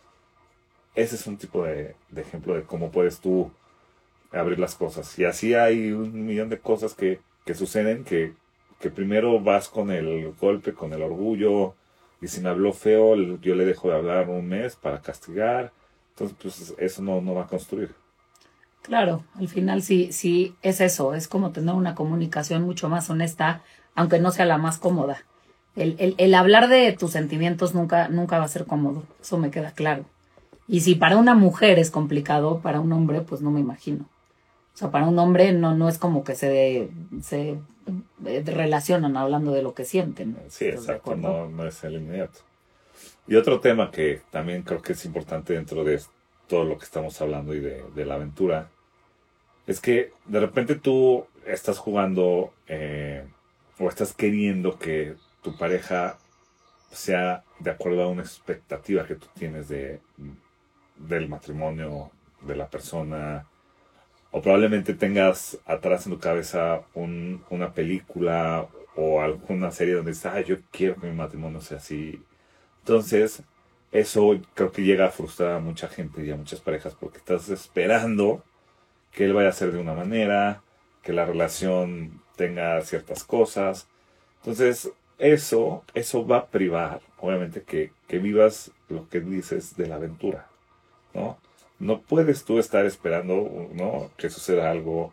[0.95, 3.51] Ese es un tipo de, de ejemplo de cómo puedes tú
[4.33, 5.19] abrir las cosas.
[5.19, 8.35] Y así hay un millón de cosas que, que suceden que,
[8.81, 11.75] que primero vas con el golpe, con el orgullo.
[12.21, 15.73] Y si me habló feo, yo le dejo de hablar un mes para castigar
[16.15, 17.93] entonces, pues eso no, no va a construir.
[18.83, 23.63] Claro, al final sí, sí es eso, es como tener una comunicación mucho más honesta,
[23.95, 25.25] aunque no sea la más cómoda.
[25.77, 29.51] El, el, el hablar de tus sentimientos nunca, nunca va a ser cómodo, eso me
[29.51, 30.05] queda claro.
[30.67, 34.05] Y si para una mujer es complicado, para un hombre, pues no me imagino.
[34.75, 36.89] O sea, para un hombre no, no es como que se,
[37.23, 37.59] se
[38.25, 40.37] eh, relacionan hablando de lo que sienten.
[40.49, 42.41] Sí, exacto, no, no es el inmediato.
[43.27, 46.01] Y otro tema que también creo que es importante dentro de
[46.49, 48.69] todo lo que estamos hablando y de, de la aventura,
[49.67, 53.25] es que de repente tú estás jugando eh,
[53.79, 56.19] o estás queriendo que tu pareja
[56.91, 60.01] sea de acuerdo a una expectativa que tú tienes de,
[60.97, 62.11] del matrimonio,
[62.43, 63.47] de la persona,
[64.31, 70.27] o probablemente tengas atrás en tu cabeza un, una película o alguna serie donde dices,
[70.27, 72.23] ah, yo quiero que mi matrimonio sea así,
[72.81, 73.43] Entonces,
[73.93, 77.49] eso creo que llega a frustrar a mucha gente y a muchas parejas porque estás
[77.49, 78.45] esperando
[79.13, 80.63] que él vaya a ser de una manera,
[81.03, 83.87] que la relación tenga ciertas cosas.
[84.39, 89.97] Entonces, eso, eso va a privar, obviamente, que, que vivas lo que dices de la
[89.97, 90.49] aventura,
[91.15, 91.39] ¿no?
[91.79, 94.11] No puedes tú estar esperando, ¿no?
[94.17, 95.13] Que suceda algo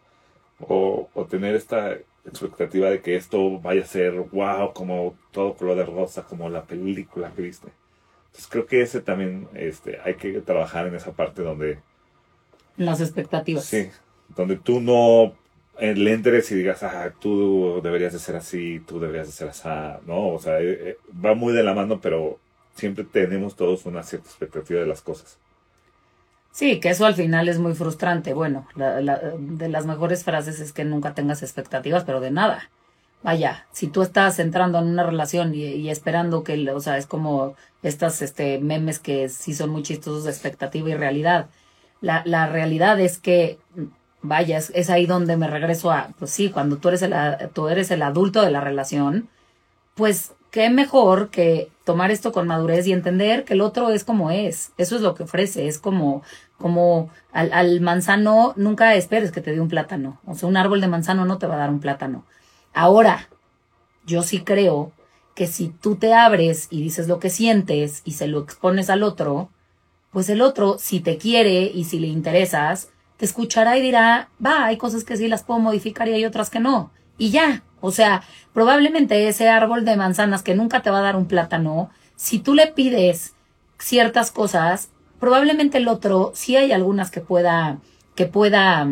[0.59, 5.77] o, o tener esta expectativa de que esto vaya a ser wow, como todo color
[5.77, 7.67] de rosa, como la película que viste.
[8.27, 11.79] Entonces creo que ese también, este, hay que trabajar en esa parte donde...
[12.77, 13.65] Las expectativas.
[13.65, 13.89] Sí,
[14.29, 15.33] donde tú no
[15.81, 19.67] le entres y digas, ah, tú deberías de ser así, tú deberías de ser así,
[20.05, 20.29] ¿no?
[20.29, 22.39] O sea, eh, eh, va muy de la mano, pero
[22.75, 25.37] siempre tenemos todos una cierta expectativa de las cosas.
[26.51, 28.33] Sí, que eso al final es muy frustrante.
[28.33, 32.69] Bueno, de las mejores frases es que nunca tengas expectativas, pero de nada.
[33.23, 37.55] Vaya, si tú estás entrando en una relación y, esperando que, o sea, es como
[37.83, 41.49] estas este, memes que sí son muy chistosos de expectativa y realidad.
[42.01, 43.59] La, la realidad es que,
[44.21, 47.13] vaya, es, ahí donde me regreso a, pues sí, cuando tú eres, el,
[47.53, 49.29] tú eres el adulto de la relación,
[49.95, 54.31] pues qué mejor que tomar esto con madurez y entender que el otro es como
[54.31, 54.71] es.
[54.77, 55.67] Eso es lo que ofrece.
[55.67, 56.23] Es como,
[56.57, 60.19] como al, al, manzano, nunca esperes que te dé un plátano.
[60.25, 62.25] O sea, un árbol de manzano no te va a dar un plátano.
[62.73, 63.29] Ahora,
[64.05, 64.91] yo sí creo
[65.35, 69.03] que si tú te abres y dices lo que sientes y se lo expones al
[69.03, 69.49] otro,
[70.11, 72.89] pues el otro, si te quiere y si le interesas,
[73.21, 76.49] te escuchará y dirá, va, hay cosas que sí las puedo modificar y hay otras
[76.49, 76.89] que no.
[77.19, 81.15] Y ya, o sea, probablemente ese árbol de manzanas que nunca te va a dar
[81.15, 83.35] un plátano, si tú le pides
[83.77, 87.77] ciertas cosas, probablemente el otro sí hay algunas que pueda,
[88.15, 88.87] que pueda,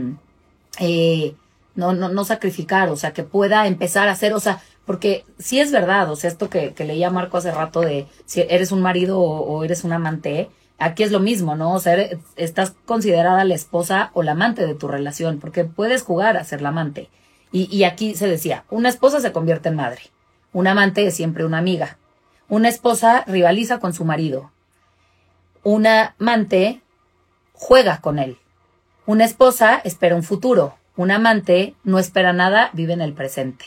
[0.80, 1.34] eh,
[1.74, 5.60] no, no, no sacrificar, o sea, que pueda empezar a hacer, o sea, porque sí
[5.60, 8.84] es verdad, o sea, esto que, que leía Marco hace rato de si eres un
[8.84, 11.74] marido o eres un amante, aquí es lo mismo, ¿no?
[11.74, 11.96] O sea,
[12.36, 16.62] estás considerada la esposa o la amante de tu relación, porque puedes jugar a ser
[16.62, 17.10] la amante.
[17.52, 20.02] Y, aquí se decía, una esposa se convierte en madre,
[20.54, 21.98] un amante es siempre una amiga,
[22.48, 24.52] una esposa rivaliza con su marido,
[25.64, 26.84] una amante
[27.54, 28.38] juega con él,
[29.08, 33.66] una esposa espera un futuro, un amante no espera nada, vive en el presente.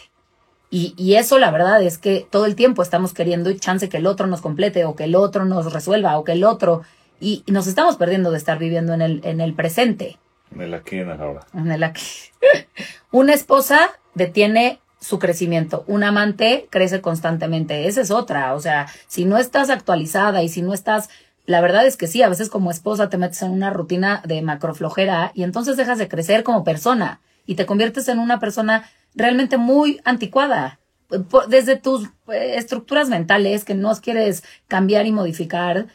[0.70, 4.06] Y, y, eso la verdad es que todo el tiempo estamos queriendo chance que el
[4.06, 6.82] otro nos complete o que el otro nos resuelva o que el otro...
[7.22, 10.18] Y, nos estamos perdiendo de estar viviendo en el, en el presente.
[10.52, 11.46] En el aquí en el ahora.
[11.54, 12.04] En el aquí.
[13.12, 15.84] Una esposa detiene su crecimiento.
[15.86, 17.86] Un amante crece constantemente.
[17.86, 18.54] Esa es otra.
[18.54, 21.10] O sea, si no estás actualizada y si no estás,
[21.46, 24.42] la verdad es que sí, a veces como esposa te metes en una rutina de
[24.42, 29.58] macroflojera y entonces dejas de crecer como persona y te conviertes en una persona realmente
[29.58, 30.80] muy anticuada.
[31.48, 35.86] Desde tus eh, estructuras mentales que no quieres cambiar y modificar,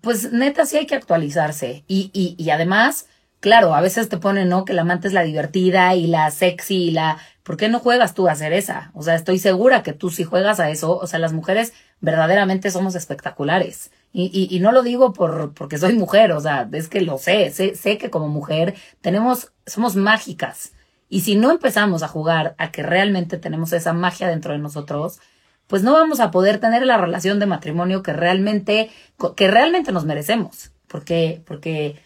[0.00, 1.84] pues neta sí hay que actualizarse.
[1.86, 3.06] Y, y, y además,
[3.40, 4.64] Claro, a veces te ponen, ¿no?
[4.64, 7.18] Que la amante es la divertida y la sexy y la...
[7.42, 8.90] ¿Por qué no juegas tú a hacer esa?
[8.94, 12.70] O sea, estoy segura que tú si juegas a eso, o sea, las mujeres verdaderamente
[12.72, 13.92] somos espectaculares.
[14.12, 17.18] Y, y, y no lo digo por, porque soy mujer, o sea, es que lo
[17.18, 20.72] sé, sé, sé que como mujer tenemos, somos mágicas.
[21.08, 25.20] Y si no empezamos a jugar a que realmente tenemos esa magia dentro de nosotros,
[25.66, 28.90] pues no vamos a poder tener la relación de matrimonio que realmente,
[29.36, 30.70] que realmente nos merecemos.
[30.86, 31.96] Porque, porque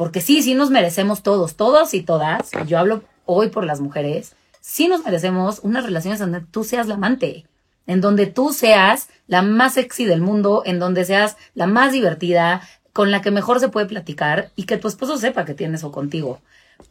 [0.00, 4.34] porque sí, sí nos merecemos todos, todos y todas, yo hablo hoy por las mujeres,
[4.58, 7.44] sí nos merecemos unas relaciones donde tú seas la amante,
[7.86, 12.62] en donde tú seas la más sexy del mundo, en donde seas la más divertida,
[12.94, 15.92] con la que mejor se puede platicar y que tu esposo sepa que tienes o
[15.92, 16.40] contigo.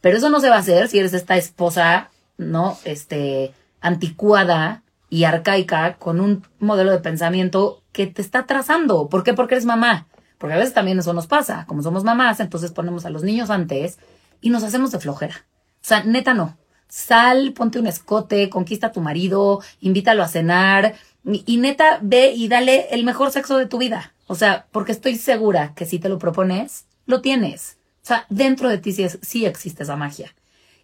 [0.00, 2.78] Pero eso no se va a hacer si eres esta esposa, ¿no?
[2.84, 9.08] Este, anticuada y arcaica con un modelo de pensamiento que te está trazando.
[9.08, 9.34] ¿Por qué?
[9.34, 10.06] Porque eres mamá.
[10.38, 11.66] Porque a veces también eso nos pasa.
[11.66, 13.98] Como somos mamás, entonces ponemos a los niños antes
[14.40, 15.44] y nos hacemos de flojera.
[15.82, 16.56] O sea, neta no.
[16.88, 20.94] Sal, ponte un escote, conquista a tu marido, invítalo a cenar
[21.24, 24.14] y, neta ve y dale el mejor sexo de tu vida.
[24.28, 27.78] O sea, porque estoy segura que si te lo propones, lo tienes.
[28.02, 30.34] O sea, dentro de ti sí, sí existe esa magia.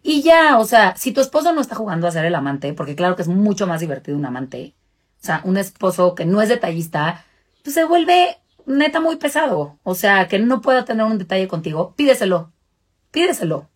[0.09, 2.95] Y ya, o sea, si tu esposo no está jugando a ser el amante, porque
[2.95, 4.77] claro que es mucho más divertido un amante,
[5.21, 7.25] o sea, un esposo que no es detallista,
[7.65, 9.81] pues se vuelve neta muy pesado.
[9.83, 12.53] O sea, que no pueda tener un detalle contigo, pídeselo.
[13.11, 13.69] Pídeselo.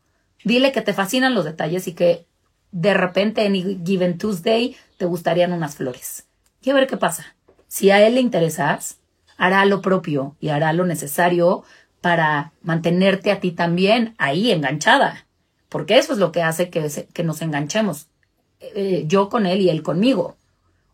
[0.45, 2.29] Dile que te fascinan los detalles y que
[2.71, 6.29] de repente en Given Tuesday te gustarían unas flores.
[6.63, 7.35] Y a ver qué pasa.
[7.67, 9.01] Si a él le interesas,
[9.37, 11.65] hará lo propio y hará lo necesario
[12.01, 15.27] para mantenerte a ti también ahí enganchada.
[15.71, 18.09] Porque eso es lo que hace que, nos enganchemos.
[18.61, 20.37] Eh, yo con él y él conmigo.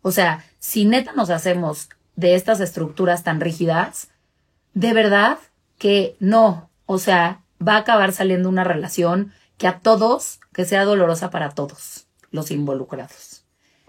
[0.02, 4.08] O sea, si neta nos hacemos de estas estructuras tan rígidas,
[4.74, 5.38] de verdad
[5.78, 10.84] que no, o sea, va a acabar saliendo una relación que a todos, que sea
[10.84, 13.44] dolorosa para todos los involucrados.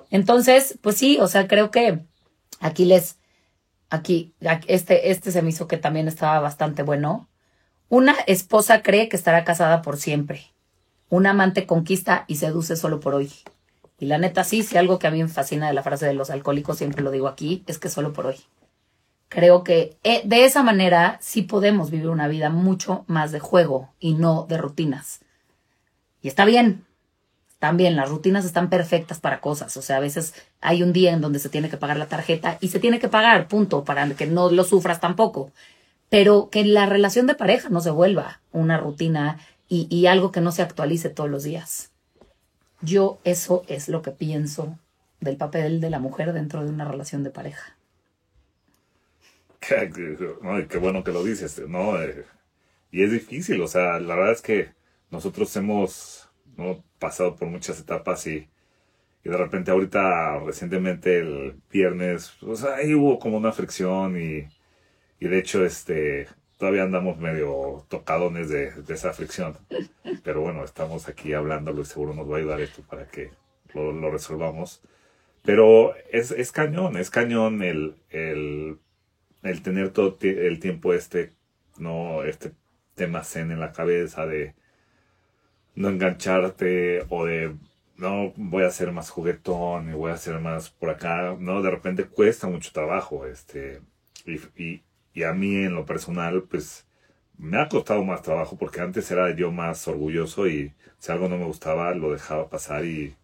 [0.10, 2.06] Entonces, pues sí, o sea, creo que
[2.62, 3.18] aquí les,
[3.90, 4.34] aquí,
[4.68, 7.28] este, este se me hizo que también estaba bastante bueno.
[7.90, 10.54] Una esposa cree que estará casada por siempre.
[11.10, 13.32] Un amante conquista y seduce solo por hoy.
[14.00, 16.14] Y la neta, sí, si algo que a mí me fascina de la frase de
[16.14, 18.38] los alcohólicos, siempre lo digo aquí, es que solo por hoy.
[19.30, 23.94] Creo que eh, de esa manera sí podemos vivir una vida mucho más de juego
[24.00, 25.20] y no de rutinas.
[26.22, 26.86] Y está bien,
[27.60, 29.76] también las rutinas están perfectas para cosas.
[29.78, 32.58] O sea, a veces hay un día en donde se tiene que pagar la tarjeta
[32.62, 35.52] y se tiene que pagar, punto, para que no lo sufras tampoco.
[36.10, 40.42] Pero que la relación de pareja no se vuelva una rutina y, y algo que
[40.42, 41.92] no se actualice todos los días.
[42.82, 44.78] Yo eso es lo que pienso
[45.20, 47.78] del papel de la mujer dentro de una relación de pareja.
[49.60, 52.02] Qué, bueno que lo dices, ¿no?
[52.02, 52.26] Eh,
[52.92, 54.70] y es difícil, o sea, la verdad es que
[55.12, 56.30] nosotros hemos
[57.00, 58.48] pasado por muchas etapas y,
[59.24, 64.48] y, de repente ahorita, recientemente el viernes, pues ahí hubo como una fricción y,
[65.20, 66.28] y de hecho, este,
[66.58, 69.58] todavía andamos medio tocadones de, esa fricción.
[70.24, 73.32] Pero bueno, estamos aquí hablándolo y seguro nos va a ayudar esto para que
[73.74, 74.82] lo, resolvamos.
[75.44, 78.80] Pero es, es, cañón, es cañón el, el,
[79.44, 81.32] el tener todo el tiempo este,
[81.78, 82.52] no, este
[82.96, 84.56] tema zen en la cabeza de
[85.76, 87.56] no engancharte o de
[87.98, 91.72] no voy a ser más juguetón y voy a ser más por acá, no, de
[91.72, 93.82] repente cuesta mucho trabajo, este,
[94.26, 94.82] y
[95.24, 96.86] a mí en lo personal, pues
[97.38, 101.38] me ha costado más trabajo porque antes era yo más orgulloso y si algo no
[101.38, 103.16] me gustaba lo dejaba pasar y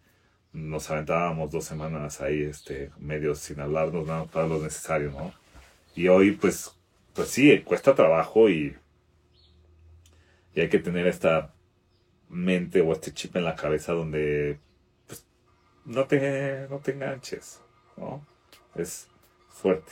[0.53, 5.33] nos aventábamos dos semanas ahí, este, medio sin hablarnos, nada para lo necesario, ¿no?
[5.95, 6.75] Y hoy, pues,
[7.13, 8.77] pues sí, cuesta trabajo y,
[10.53, 11.53] y hay que tener esta
[12.29, 14.59] mente o este chip en la cabeza donde,
[15.07, 15.25] pues,
[15.85, 17.59] no te, no te enganches,
[17.97, 18.25] ¿no?
[18.75, 19.07] Es
[19.49, 19.91] fuerte.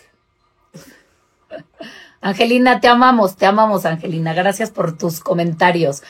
[2.22, 4.34] Angelina, te amamos, te amamos, Angelina.
[4.34, 6.04] Gracias por tus comentarios.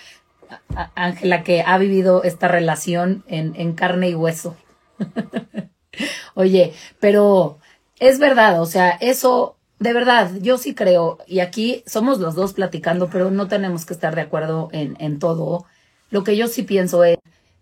[0.95, 4.55] Ángela, que ha vivido esta relación en, en carne y hueso.
[6.35, 7.59] Oye, pero
[7.99, 12.53] es verdad, o sea, eso, de verdad, yo sí creo, y aquí somos los dos
[12.53, 15.65] platicando, pero no tenemos que estar de acuerdo en, en todo.
[16.09, 17.17] Lo que yo sí pienso es,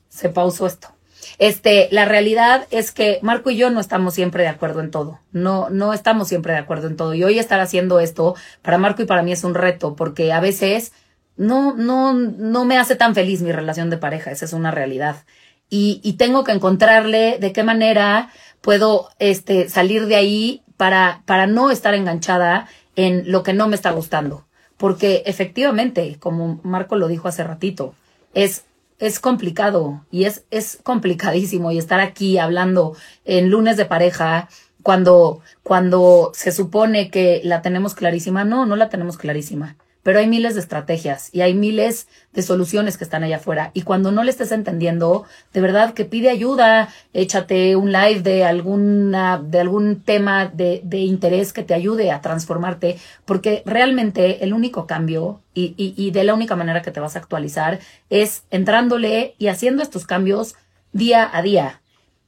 [0.09, 0.89] se pausó esto.
[1.38, 5.19] Este, la realidad es que Marco y yo no estamos siempre de acuerdo en todo.
[5.32, 7.13] No, no estamos siempre de acuerdo en todo.
[7.13, 10.39] Y hoy estar haciendo esto para Marco y para mí es un reto, porque a
[10.39, 10.91] veces
[11.38, 14.32] no, no, no me hace tan feliz mi relación de pareja.
[14.32, 15.23] Esa es una realidad.
[15.69, 18.29] Y, y tengo que encontrarle de qué manera
[18.62, 23.75] puedo este, salir de ahí para, para no estar enganchada en lo que no me
[23.75, 24.45] está gustando.
[24.77, 27.95] Porque efectivamente, como Marco lo dijo hace ratito,
[28.34, 28.65] es
[28.99, 34.49] es complicado y es, es complicadísimo y estar aquí hablando en lunes de pareja
[34.83, 38.43] cuando, cuando se supone que la tenemos clarísima.
[38.45, 39.75] No, no la tenemos clarísima
[40.10, 43.69] pero hay miles de estrategias y hay miles de soluciones que están allá afuera.
[43.76, 48.43] Y cuando no le estés entendiendo, de verdad que pide ayuda, échate un live de
[48.43, 54.88] alguna, de algún tema de, interés que te ayude a transformarte, porque realmente el único
[54.88, 57.78] cambio y, y de la única manera que te vas a actualizar
[58.10, 60.56] es entrándole y haciendo estos cambios
[60.91, 61.82] día a día.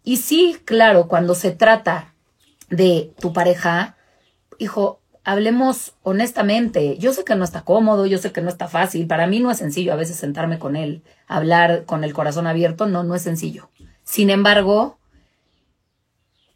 [0.04, 2.14] Y sí, claro, cuando se trata
[2.70, 3.96] de tu pareja,
[4.60, 6.98] hijo, hablemos honestamente.
[6.98, 9.08] Yo sé que no está cómodo, yo sé que no está fácil.
[9.08, 12.86] Para mí no es sencillo a veces sentarme con él, hablar con el corazón abierto,
[12.88, 13.70] no, no es sencillo.
[14.04, 14.98] Sin embargo,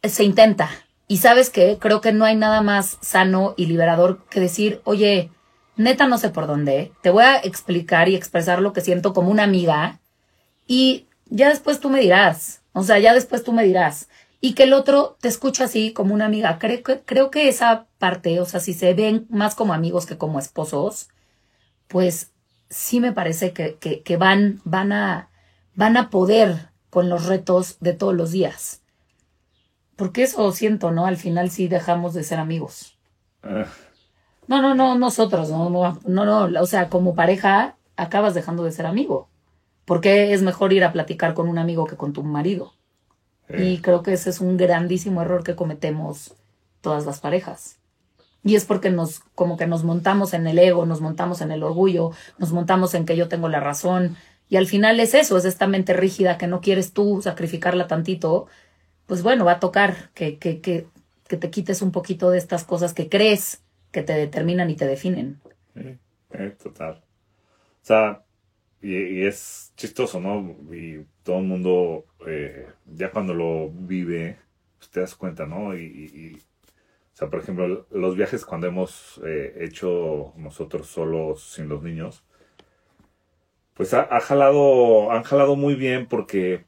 [0.02, 0.70] se intenta.
[1.08, 5.30] Y sabes qué, creo que no hay nada más sano y liberador que decir, oye,
[5.76, 9.30] neta no sé por dónde, te voy a explicar y expresar lo que siento como
[9.30, 10.00] una amiga
[10.66, 14.08] y ya después tú me dirás, o sea, ya después tú me dirás
[14.40, 16.58] y que el otro te escucha así como una amiga.
[16.58, 20.18] Creo que, creo que esa parte, o sea, si se ven más como amigos que
[20.18, 21.08] como esposos,
[21.88, 22.32] pues
[22.68, 25.30] sí me parece que, que, van, van, a,
[25.74, 28.82] van a poder con los retos de todos los días.
[29.96, 31.06] Porque eso siento, ¿no?
[31.06, 32.98] Al final sí dejamos de ser amigos.
[33.42, 33.66] Ah.
[34.46, 38.72] No, no, no, nosotros, no, no, no, no, o sea, como pareja acabas dejando de
[38.72, 39.28] ser amigo.
[39.84, 42.75] Porque es mejor ir a platicar con un amigo que con tu marido.
[43.48, 46.34] Y creo que ese es un grandísimo error que cometemos
[46.80, 47.78] todas las parejas.
[48.42, 51.62] Y es porque nos, como que nos montamos en el ego, nos montamos en el
[51.62, 54.16] orgullo, nos montamos en que yo tengo la razón.
[54.48, 58.46] Y al final es eso, es esta mente rígida que no quieres tú sacrificarla tantito.
[59.06, 60.86] Pues bueno, va a tocar que, que, que,
[61.26, 64.86] que te quites un poquito de estas cosas que crees que te determinan y te
[64.86, 65.40] definen.
[65.74, 67.02] Eh, total.
[67.82, 68.22] O sea,
[68.82, 70.56] y, es chistoso, ¿no?
[70.74, 74.38] Y todo el mundo, eh, ya cuando lo vive,
[74.78, 75.76] pues te das cuenta, ¿no?
[75.76, 76.40] Y,
[77.14, 82.24] o sea, por ejemplo, los viajes cuando hemos eh, hecho nosotros solos sin los niños,
[83.74, 86.64] pues ha, jalado, han jalado muy bien porque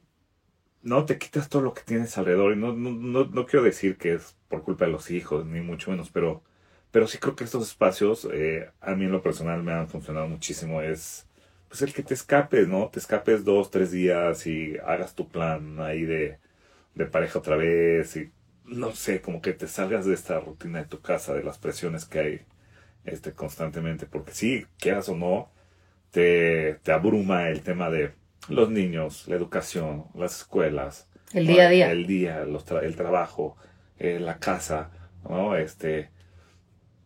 [0.83, 2.53] no te quitas todo lo que tienes alrededor.
[2.53, 5.91] Y no, no, no, quiero decir que es por culpa de los hijos, ni mucho
[5.91, 6.43] menos, pero,
[6.91, 10.27] pero sí creo que estos espacios, eh, a mí en lo personal me han funcionado
[10.27, 10.81] muchísimo.
[10.81, 11.27] Es
[11.69, 12.89] pues el que te escapes, ¿no?
[12.89, 16.39] Te escapes dos, tres días y hagas tu plan ahí de,
[16.95, 18.31] de pareja otra vez y
[18.65, 22.05] no sé, como que te salgas de esta rutina de tu casa, de las presiones
[22.05, 22.41] que hay
[23.05, 25.49] este, constantemente, porque sí, quieras o no,
[26.11, 28.11] te, te abruma el tema de
[28.47, 31.07] los niños, la educación, las escuelas.
[31.33, 31.91] El día a día.
[31.91, 33.57] El día, el trabajo,
[33.97, 34.91] eh, la casa,
[35.27, 35.55] ¿no?
[35.55, 36.09] Este,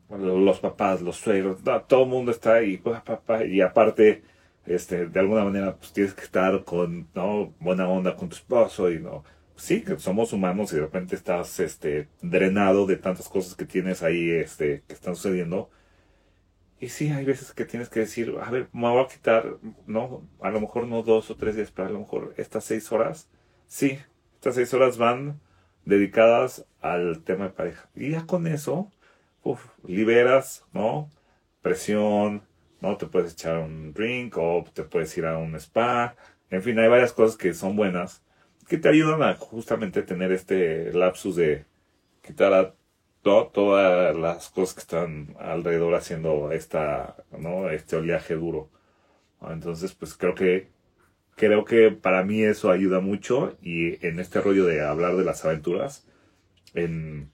[0.09, 2.99] los papás, los suegros, todo el mundo está ahí, pues,
[3.47, 4.24] y aparte,
[4.66, 7.53] este, de alguna manera, pues tienes que estar con, ¿no?
[7.59, 9.24] Buena onda con tu esposo y, ¿no?
[9.55, 14.03] Sí, que somos humanos y de repente estás, este, drenado de tantas cosas que tienes
[14.03, 15.70] ahí, este, que están sucediendo
[16.84, 19.55] y sí, hay veces que tienes que decir, a ver, me voy a quitar,
[19.88, 22.91] no, a lo mejor no dos o tres días, pero a lo mejor estas seis
[22.91, 23.30] horas,
[23.68, 23.99] sí,
[24.36, 25.39] estas seis horas van
[25.86, 27.89] dedicadas al tema de pareja.
[27.95, 28.91] Y ya con eso,
[29.43, 31.09] uf, liberas, ¿no?
[31.61, 32.43] Presión,
[32.84, 32.97] ¿no?
[32.97, 36.15] Te puedes echar un drink o te puedes ir a un spa.
[36.49, 38.23] En fin, hay varias cosas que son buenas
[38.67, 41.65] que te ayudan a justamente tener este lapsus de
[42.21, 42.75] quitar a
[43.23, 47.69] todas las cosas que están alrededor haciendo esta, ¿no?
[47.69, 48.69] este oleaje duro.
[49.41, 50.69] Entonces, pues creo que
[51.36, 55.45] creo que para mí eso ayuda mucho y en este rollo de hablar de las
[55.45, 56.05] aventuras
[56.73, 57.31] en,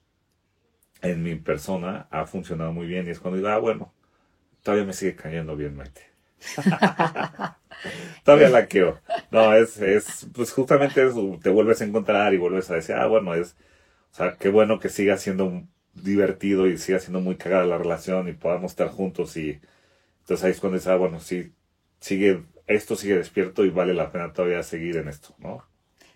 [1.02, 3.94] en mi persona ha funcionado muy bien y es cuando digo, ah, bueno,
[4.64, 6.10] todavía me sigue cayendo bien Maite.
[8.24, 9.00] todavía la quiero.
[9.32, 13.08] No, es, es, pues justamente eso, te vuelves a encontrar y vuelves a decir, ah,
[13.08, 13.56] bueno, es,
[14.12, 18.28] o sea, qué bueno que siga siendo divertido y siga siendo muy cagada la relación
[18.28, 19.60] y podamos estar juntos y
[20.22, 21.52] entonces ahí es cuando dice, ah, bueno, sí,
[22.00, 25.64] sigue, esto sigue despierto y vale la pena todavía seguir en esto, ¿no?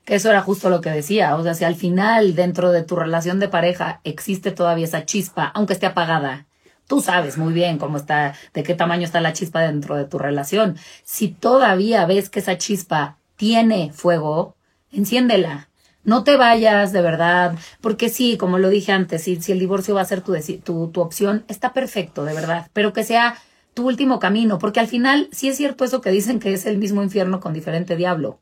[0.05, 2.95] Que eso era justo lo que decía, o sea, si al final dentro de tu
[2.95, 6.45] relación de pareja existe todavía esa chispa, aunque esté apagada,
[6.87, 10.17] tú sabes muy bien cómo está, de qué tamaño está la chispa dentro de tu
[10.19, 10.77] relación.
[11.03, 14.55] Si todavía ves que esa chispa tiene fuego,
[14.91, 15.69] enciéndela
[16.03, 20.01] no te vayas, de verdad, porque sí, como lo dije antes, si, el divorcio va
[20.01, 23.37] a ser tu, opción, está perfecto, de verdad, pero que sea
[23.73, 26.77] tu último camino, porque al final sí es cierto eso que dicen que es el
[26.77, 28.39] mismo infierno con diferente diablo.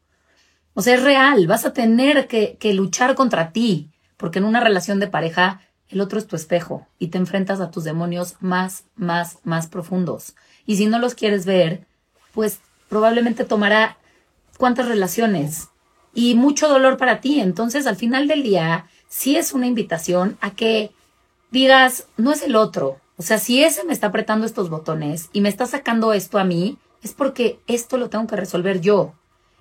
[0.74, 5.00] O sea, es real, vas a tener que luchar contra ti, porque en una relación
[5.00, 5.62] de pareja
[5.92, 10.36] el otro es tu espejo y te enfrentas a tus demonios más, más, más profundos.
[10.66, 11.86] Y si no los quieres ver,
[12.34, 13.98] pues probablemente tomará
[14.58, 15.70] cuántas relaciones,
[16.14, 17.40] y mucho dolor para ti.
[17.40, 20.92] Entonces, al final del día, sí es una invitación a que
[21.52, 23.00] digas, no es el otro.
[23.18, 26.44] O sea, si ese me está apretando estos botones y me está sacando esto a
[26.44, 29.14] mí, es porque esto lo tengo que resolver yo.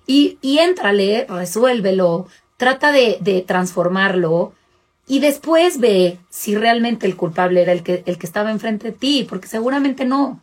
[0.07, 2.27] Y, y éntrale, resuélvelo,
[2.57, 4.53] trata de, de transformarlo
[5.07, 8.97] y después ve si realmente el culpable era el que, el que estaba enfrente de
[8.97, 10.41] ti, porque seguramente no.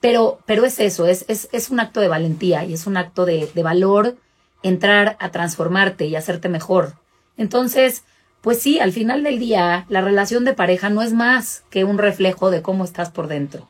[0.00, 3.24] Pero, pero es eso, es, es, es un acto de valentía y es un acto
[3.24, 4.16] de, de valor
[4.62, 6.94] entrar a transformarte y hacerte mejor.
[7.36, 8.04] Entonces,
[8.40, 11.98] pues sí, al final del día, la relación de pareja no es más que un
[11.98, 13.68] reflejo de cómo estás por dentro.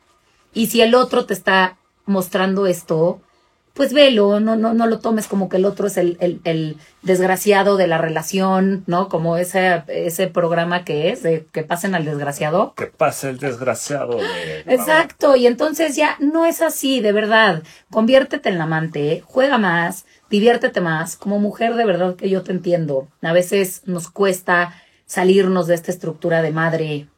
[0.53, 1.77] Y si el otro te está
[2.07, 3.21] mostrando esto,
[3.75, 6.77] pues velo, no, no, no lo tomes como que el otro es el, el, el
[7.03, 9.09] desgraciado de la relación, ¿no?
[9.09, 12.75] Como ese, ese programa que es, de que pasen al desgraciado.
[12.75, 14.19] Que pase el desgraciado.
[14.67, 17.65] Exacto, y entonces ya no es así, de verdad.
[17.91, 21.17] Conviértete en la amante, juega más, diviértete más.
[21.17, 23.09] Como mujer, de verdad que yo te entiendo.
[23.23, 24.73] A veces nos cuesta
[25.05, 27.09] salirnos de esta estructura de madre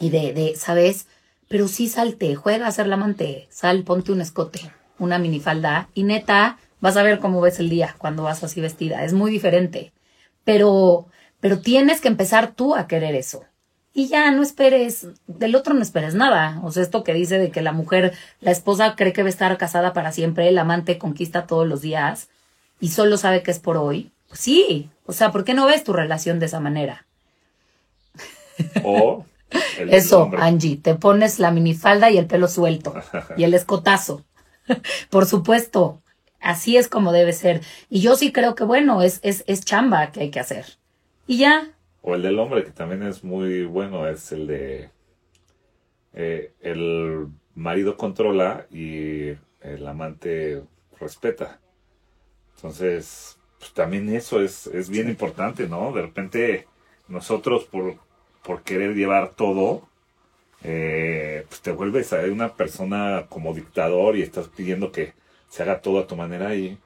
[0.00, 1.06] y de, de ¿sabes?
[1.48, 6.04] Pero sí salte, juega a ser la amante, sal, ponte un escote, una minifalda y
[6.04, 9.04] neta, vas a ver cómo ves el día cuando vas así vestida.
[9.04, 9.92] Es muy diferente.
[10.44, 11.06] Pero,
[11.40, 13.44] pero tienes que empezar tú a querer eso.
[13.96, 16.60] Y ya no esperes, del otro no esperes nada.
[16.64, 19.30] O sea, esto que dice de que la mujer, la esposa cree que va a
[19.30, 22.28] estar casada para siempre, el amante conquista todos los días
[22.80, 25.84] y solo sabe que es por hoy, pues sí, o sea, ¿por qué no ves
[25.84, 27.06] tu relación de esa manera?
[28.82, 29.24] O
[29.88, 32.94] eso, Angie, te pones la minifalda y el pelo suelto
[33.36, 34.24] y el escotazo.
[35.10, 36.02] por supuesto,
[36.40, 37.60] así es como debe ser.
[37.88, 40.66] Y yo sí creo que bueno, es, es, es chamba que hay que hacer.
[41.26, 41.70] Y ya,
[42.02, 44.90] O el del hombre, que también es muy bueno, es el de
[46.12, 50.62] eh, el marido controla y el amante
[51.00, 51.60] respeta.
[52.56, 55.92] Entonces, pues también eso es, es bien importante, ¿no?
[55.92, 56.66] De repente
[57.08, 57.96] nosotros por,
[58.42, 59.88] por querer llevar todo,
[60.64, 65.12] eh, pues te vuelves a una persona como dictador y estás pidiendo que
[65.48, 66.78] se haga todo a tu manera y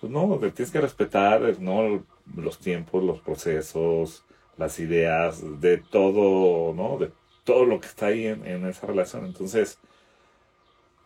[0.00, 2.04] pues no, tienes que respetar, ¿no?
[2.34, 4.24] Los tiempos, los procesos,
[4.56, 6.98] las ideas, de todo, ¿no?
[6.98, 7.12] De
[7.44, 9.24] todo lo que está ahí en, esa relación.
[9.24, 9.78] Entonces,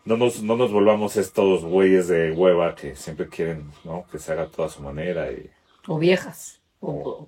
[0.03, 4.05] no nos, no nos volvamos estos güeyes de hueva que siempre quieren, ¿no?
[4.11, 5.49] Que se haga todo a su manera y...
[5.87, 6.59] O viejas.
[6.79, 7.27] O,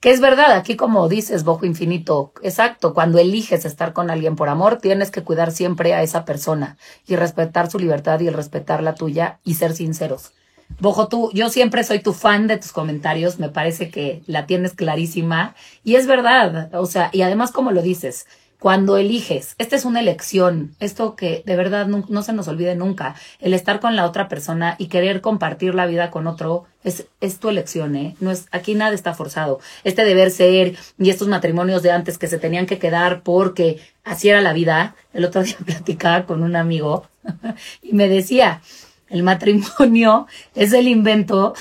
[0.00, 4.48] Que es verdad, aquí como dices, Bojo Infinito, exacto, cuando eliges estar con alguien por
[4.48, 8.94] amor, tienes que cuidar siempre a esa persona y respetar su libertad y respetar la
[8.94, 10.32] tuya y ser sinceros.
[10.80, 14.72] Bojo, tú, yo siempre soy tu fan de tus comentarios, me parece que la tienes
[14.72, 15.54] clarísima
[15.84, 18.26] y es verdad, o sea, y además como lo dices,
[18.62, 23.16] cuando eliges, esta es una elección, esto que de verdad no, se nos olvide nunca,
[23.40, 27.40] el estar con la otra persona y querer compartir la vida con otro es, es
[27.40, 28.14] tu elección, ¿eh?
[28.20, 29.58] No es, aquí nada está forzado.
[29.82, 34.28] Este deber ser y estos matrimonios de antes que se tenían que quedar porque así
[34.28, 34.94] era la vida.
[35.12, 37.08] El otro día platicaba con un amigo
[37.82, 38.62] y me decía,
[39.08, 41.54] el matrimonio es el invento,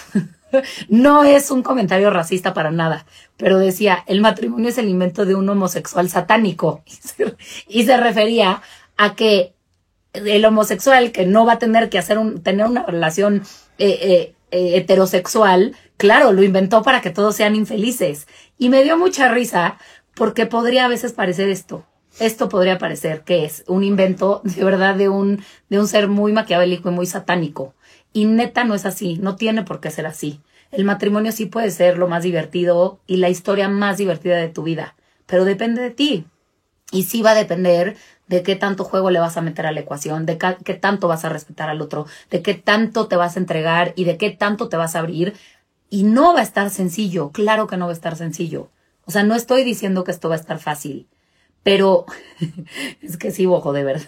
[0.89, 3.05] no es un comentario racista para nada,
[3.37, 6.83] pero decía, el matrimonio es el invento de un homosexual satánico
[7.67, 8.61] y se, refería
[8.97, 9.53] a que
[10.13, 13.43] el homosexual que no va a tener que hacer un, tener una relación
[13.77, 18.27] eh, eh, eh, heterosexual, claro, lo inventó para que todos sean infelices.
[18.57, 19.77] Y me dio mucha risa
[20.13, 21.85] porque podría a veces parecer esto
[22.19, 26.33] esto podría parecer que es un invento de verdad de un, de un ser muy
[26.33, 27.73] maquiavélico y muy satánico.
[28.13, 30.41] Y neta no es así, no tiene por qué ser así.
[30.71, 34.63] El matrimonio sí puede ser lo más divertido y la historia más divertida de tu
[34.63, 34.95] vida,
[35.25, 36.25] pero depende de ti.
[36.91, 37.95] Y sí va a depender
[38.27, 41.25] de qué tanto juego le vas a meter a la ecuación, de qué tanto vas
[41.25, 44.69] a respetar al otro, de qué tanto te vas a entregar y de qué tanto
[44.69, 45.33] te vas a abrir.
[45.89, 48.69] Y no va a estar sencillo, claro que no va a estar sencillo.
[49.05, 51.07] O sea, no estoy diciendo que esto va a estar fácil.
[51.63, 52.05] Pero
[53.01, 54.07] es que sí, ojo, de verdad.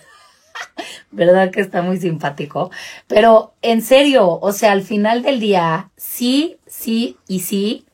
[1.12, 2.72] ¿Verdad que está muy simpático?
[3.08, 7.86] Pero en serio, o sea, al final del día, sí, sí y sí,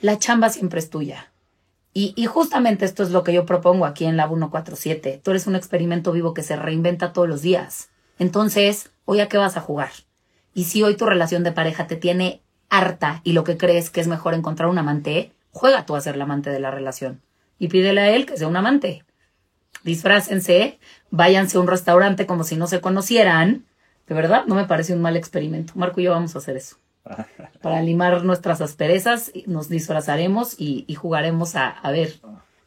[0.00, 1.32] la chamba siempre es tuya.
[1.94, 5.20] Y, y, justamente esto es lo que yo propongo aquí en la 147.
[5.22, 7.88] Tú eres un experimento vivo que se reinventa todos los días.
[8.18, 9.90] Entonces, ¿hoy a qué vas a jugar?
[10.54, 14.00] Y si hoy tu relación de pareja te tiene harta y lo que crees que
[14.00, 17.20] es mejor encontrar un amante, juega tú a ser la amante de la relación
[17.58, 19.04] y pídele a él que sea un amante.
[19.88, 20.78] Disfrácense,
[21.10, 23.64] váyanse a un restaurante como si no se conocieran.
[24.06, 25.72] De verdad, no me parece un mal experimento.
[25.76, 26.76] Marco y yo vamos a hacer eso.
[27.62, 32.20] Para limar nuestras asperezas, nos disfrazaremos y, jugaremos a, a, ver,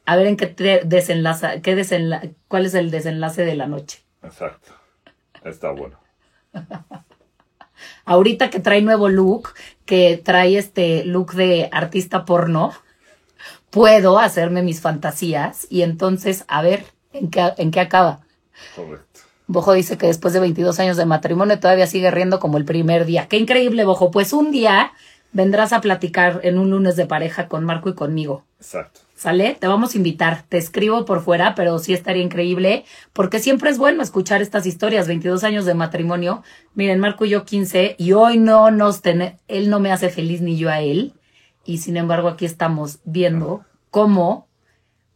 [0.08, 4.00] a ver en qué desenlaza, qué desenla, cuál es el desenlace de la noche.
[4.24, 4.72] Exacto.
[5.46, 6.00] Está bueno.
[8.06, 9.50] Ahorita que trae nuevo look,
[9.86, 12.74] que trae este look de artista porno,
[13.70, 16.84] puedo hacerme mis fantasías y entonces a ver
[17.14, 18.22] en qué, en qué acaba.
[18.76, 19.22] Correcto.
[19.48, 23.06] Bojo dice que después de 22 años de matrimonio todavía sigue riendo como el primer
[23.06, 23.28] día.
[23.28, 24.12] Qué increíble, Bojo.
[24.12, 24.94] Pues un día
[25.34, 28.46] vendrás a platicar en un lunes de pareja con Marco y conmigo.
[28.60, 29.02] Exacto.
[29.16, 29.58] ¿Sale?
[29.60, 30.44] Te vamos a invitar.
[30.48, 35.08] Te escribo por fuera, pero sí estaría increíble, porque siempre es bueno escuchar estas historias.
[35.08, 36.44] 22 años de matrimonio.
[36.74, 40.42] Miren, Marco y yo 15, y hoy no nos tenemos, él no me hace feliz
[40.42, 41.14] ni yo a él
[41.66, 44.48] y sin embargo aquí estamos viendo cómo,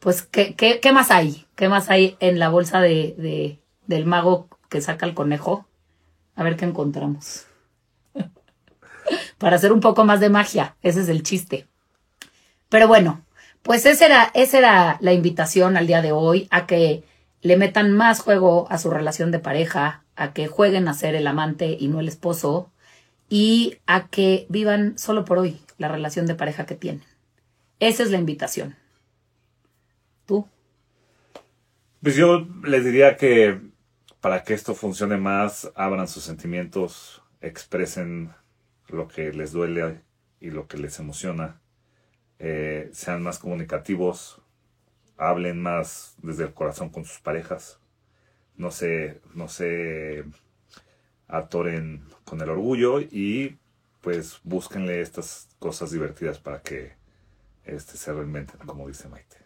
[0.05, 1.47] pues, ¿qué, qué, qué más hay?
[1.55, 5.65] ¿Qué más hay en la bolsa de, de, del mago que saca el conejo?
[6.35, 7.47] A ver qué encontramos.
[9.39, 11.65] Para hacer un poco más de magia, ese es el chiste.
[12.69, 13.25] Pero bueno,
[13.63, 17.03] pues esa era, esa era la invitación al día de hoy, a que
[17.41, 21.25] le metan más juego a su relación de pareja, a que jueguen a ser el
[21.25, 22.69] amante y no el esposo,
[23.27, 27.03] y a que vivan solo por hoy, la relación de pareja que tienen.
[27.79, 28.75] Esa es la invitación.
[32.01, 33.59] Pues yo les diría que
[34.21, 38.33] para que esto funcione más, abran sus sentimientos, expresen
[38.87, 40.01] lo que les duele
[40.39, 41.61] y lo que les emociona,
[42.39, 44.41] eh, sean más comunicativos,
[45.17, 47.79] hablen más desde el corazón con sus parejas,
[48.57, 50.25] no se, no se
[51.27, 53.57] atoren con el orgullo y
[54.01, 56.93] pues búsquenle estas cosas divertidas para que
[57.63, 59.44] este, se reinventen, como dice Maite.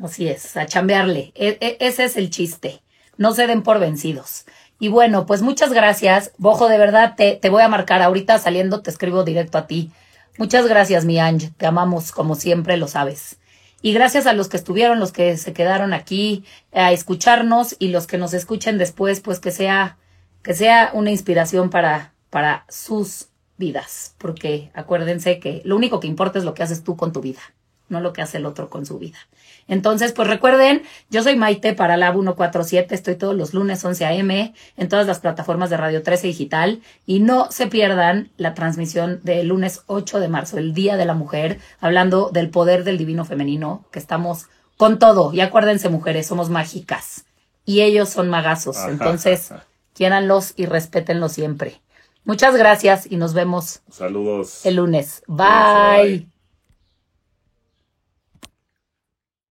[0.00, 1.32] Así es, a chambearle.
[1.34, 2.82] E, e, ese es el chiste.
[3.16, 4.44] No se den por vencidos.
[4.78, 6.32] Y bueno, pues muchas gracias.
[6.38, 9.92] Bojo, de verdad, te, te voy a marcar ahorita saliendo, te escribo directo a ti
[10.38, 11.50] Muchas gracias, mi Ange.
[11.58, 13.38] Te amamos como siempre, lo sabes.
[13.82, 18.06] Y gracias a los que estuvieron, los que se quedaron aquí a escucharnos y los
[18.06, 19.98] que nos escuchen después, pues que sea,
[20.42, 23.28] que sea una inspiración para, para sus
[23.58, 24.14] vidas.
[24.16, 27.40] Porque acuérdense que lo único que importa es lo que haces tú con tu vida,
[27.88, 29.18] no lo que hace el otro con su vida.
[29.68, 34.54] Entonces, pues recuerden, yo soy Maite para Lab 147, estoy todos los lunes 11 a.m.
[34.76, 39.48] en todas las plataformas de Radio 13 Digital y no se pierdan la transmisión del
[39.48, 43.84] lunes 8 de marzo, el Día de la Mujer, hablando del poder del divino femenino,
[43.90, 44.46] que estamos
[44.76, 45.32] con todo.
[45.32, 47.24] Y acuérdense, mujeres, somos mágicas
[47.64, 48.76] y ellos son magazos.
[48.88, 49.52] Entonces,
[49.94, 51.80] quiéranlos y respétenlos siempre.
[52.24, 54.64] Muchas gracias y nos vemos Saludos.
[54.64, 55.22] el lunes.
[55.26, 56.31] Bye.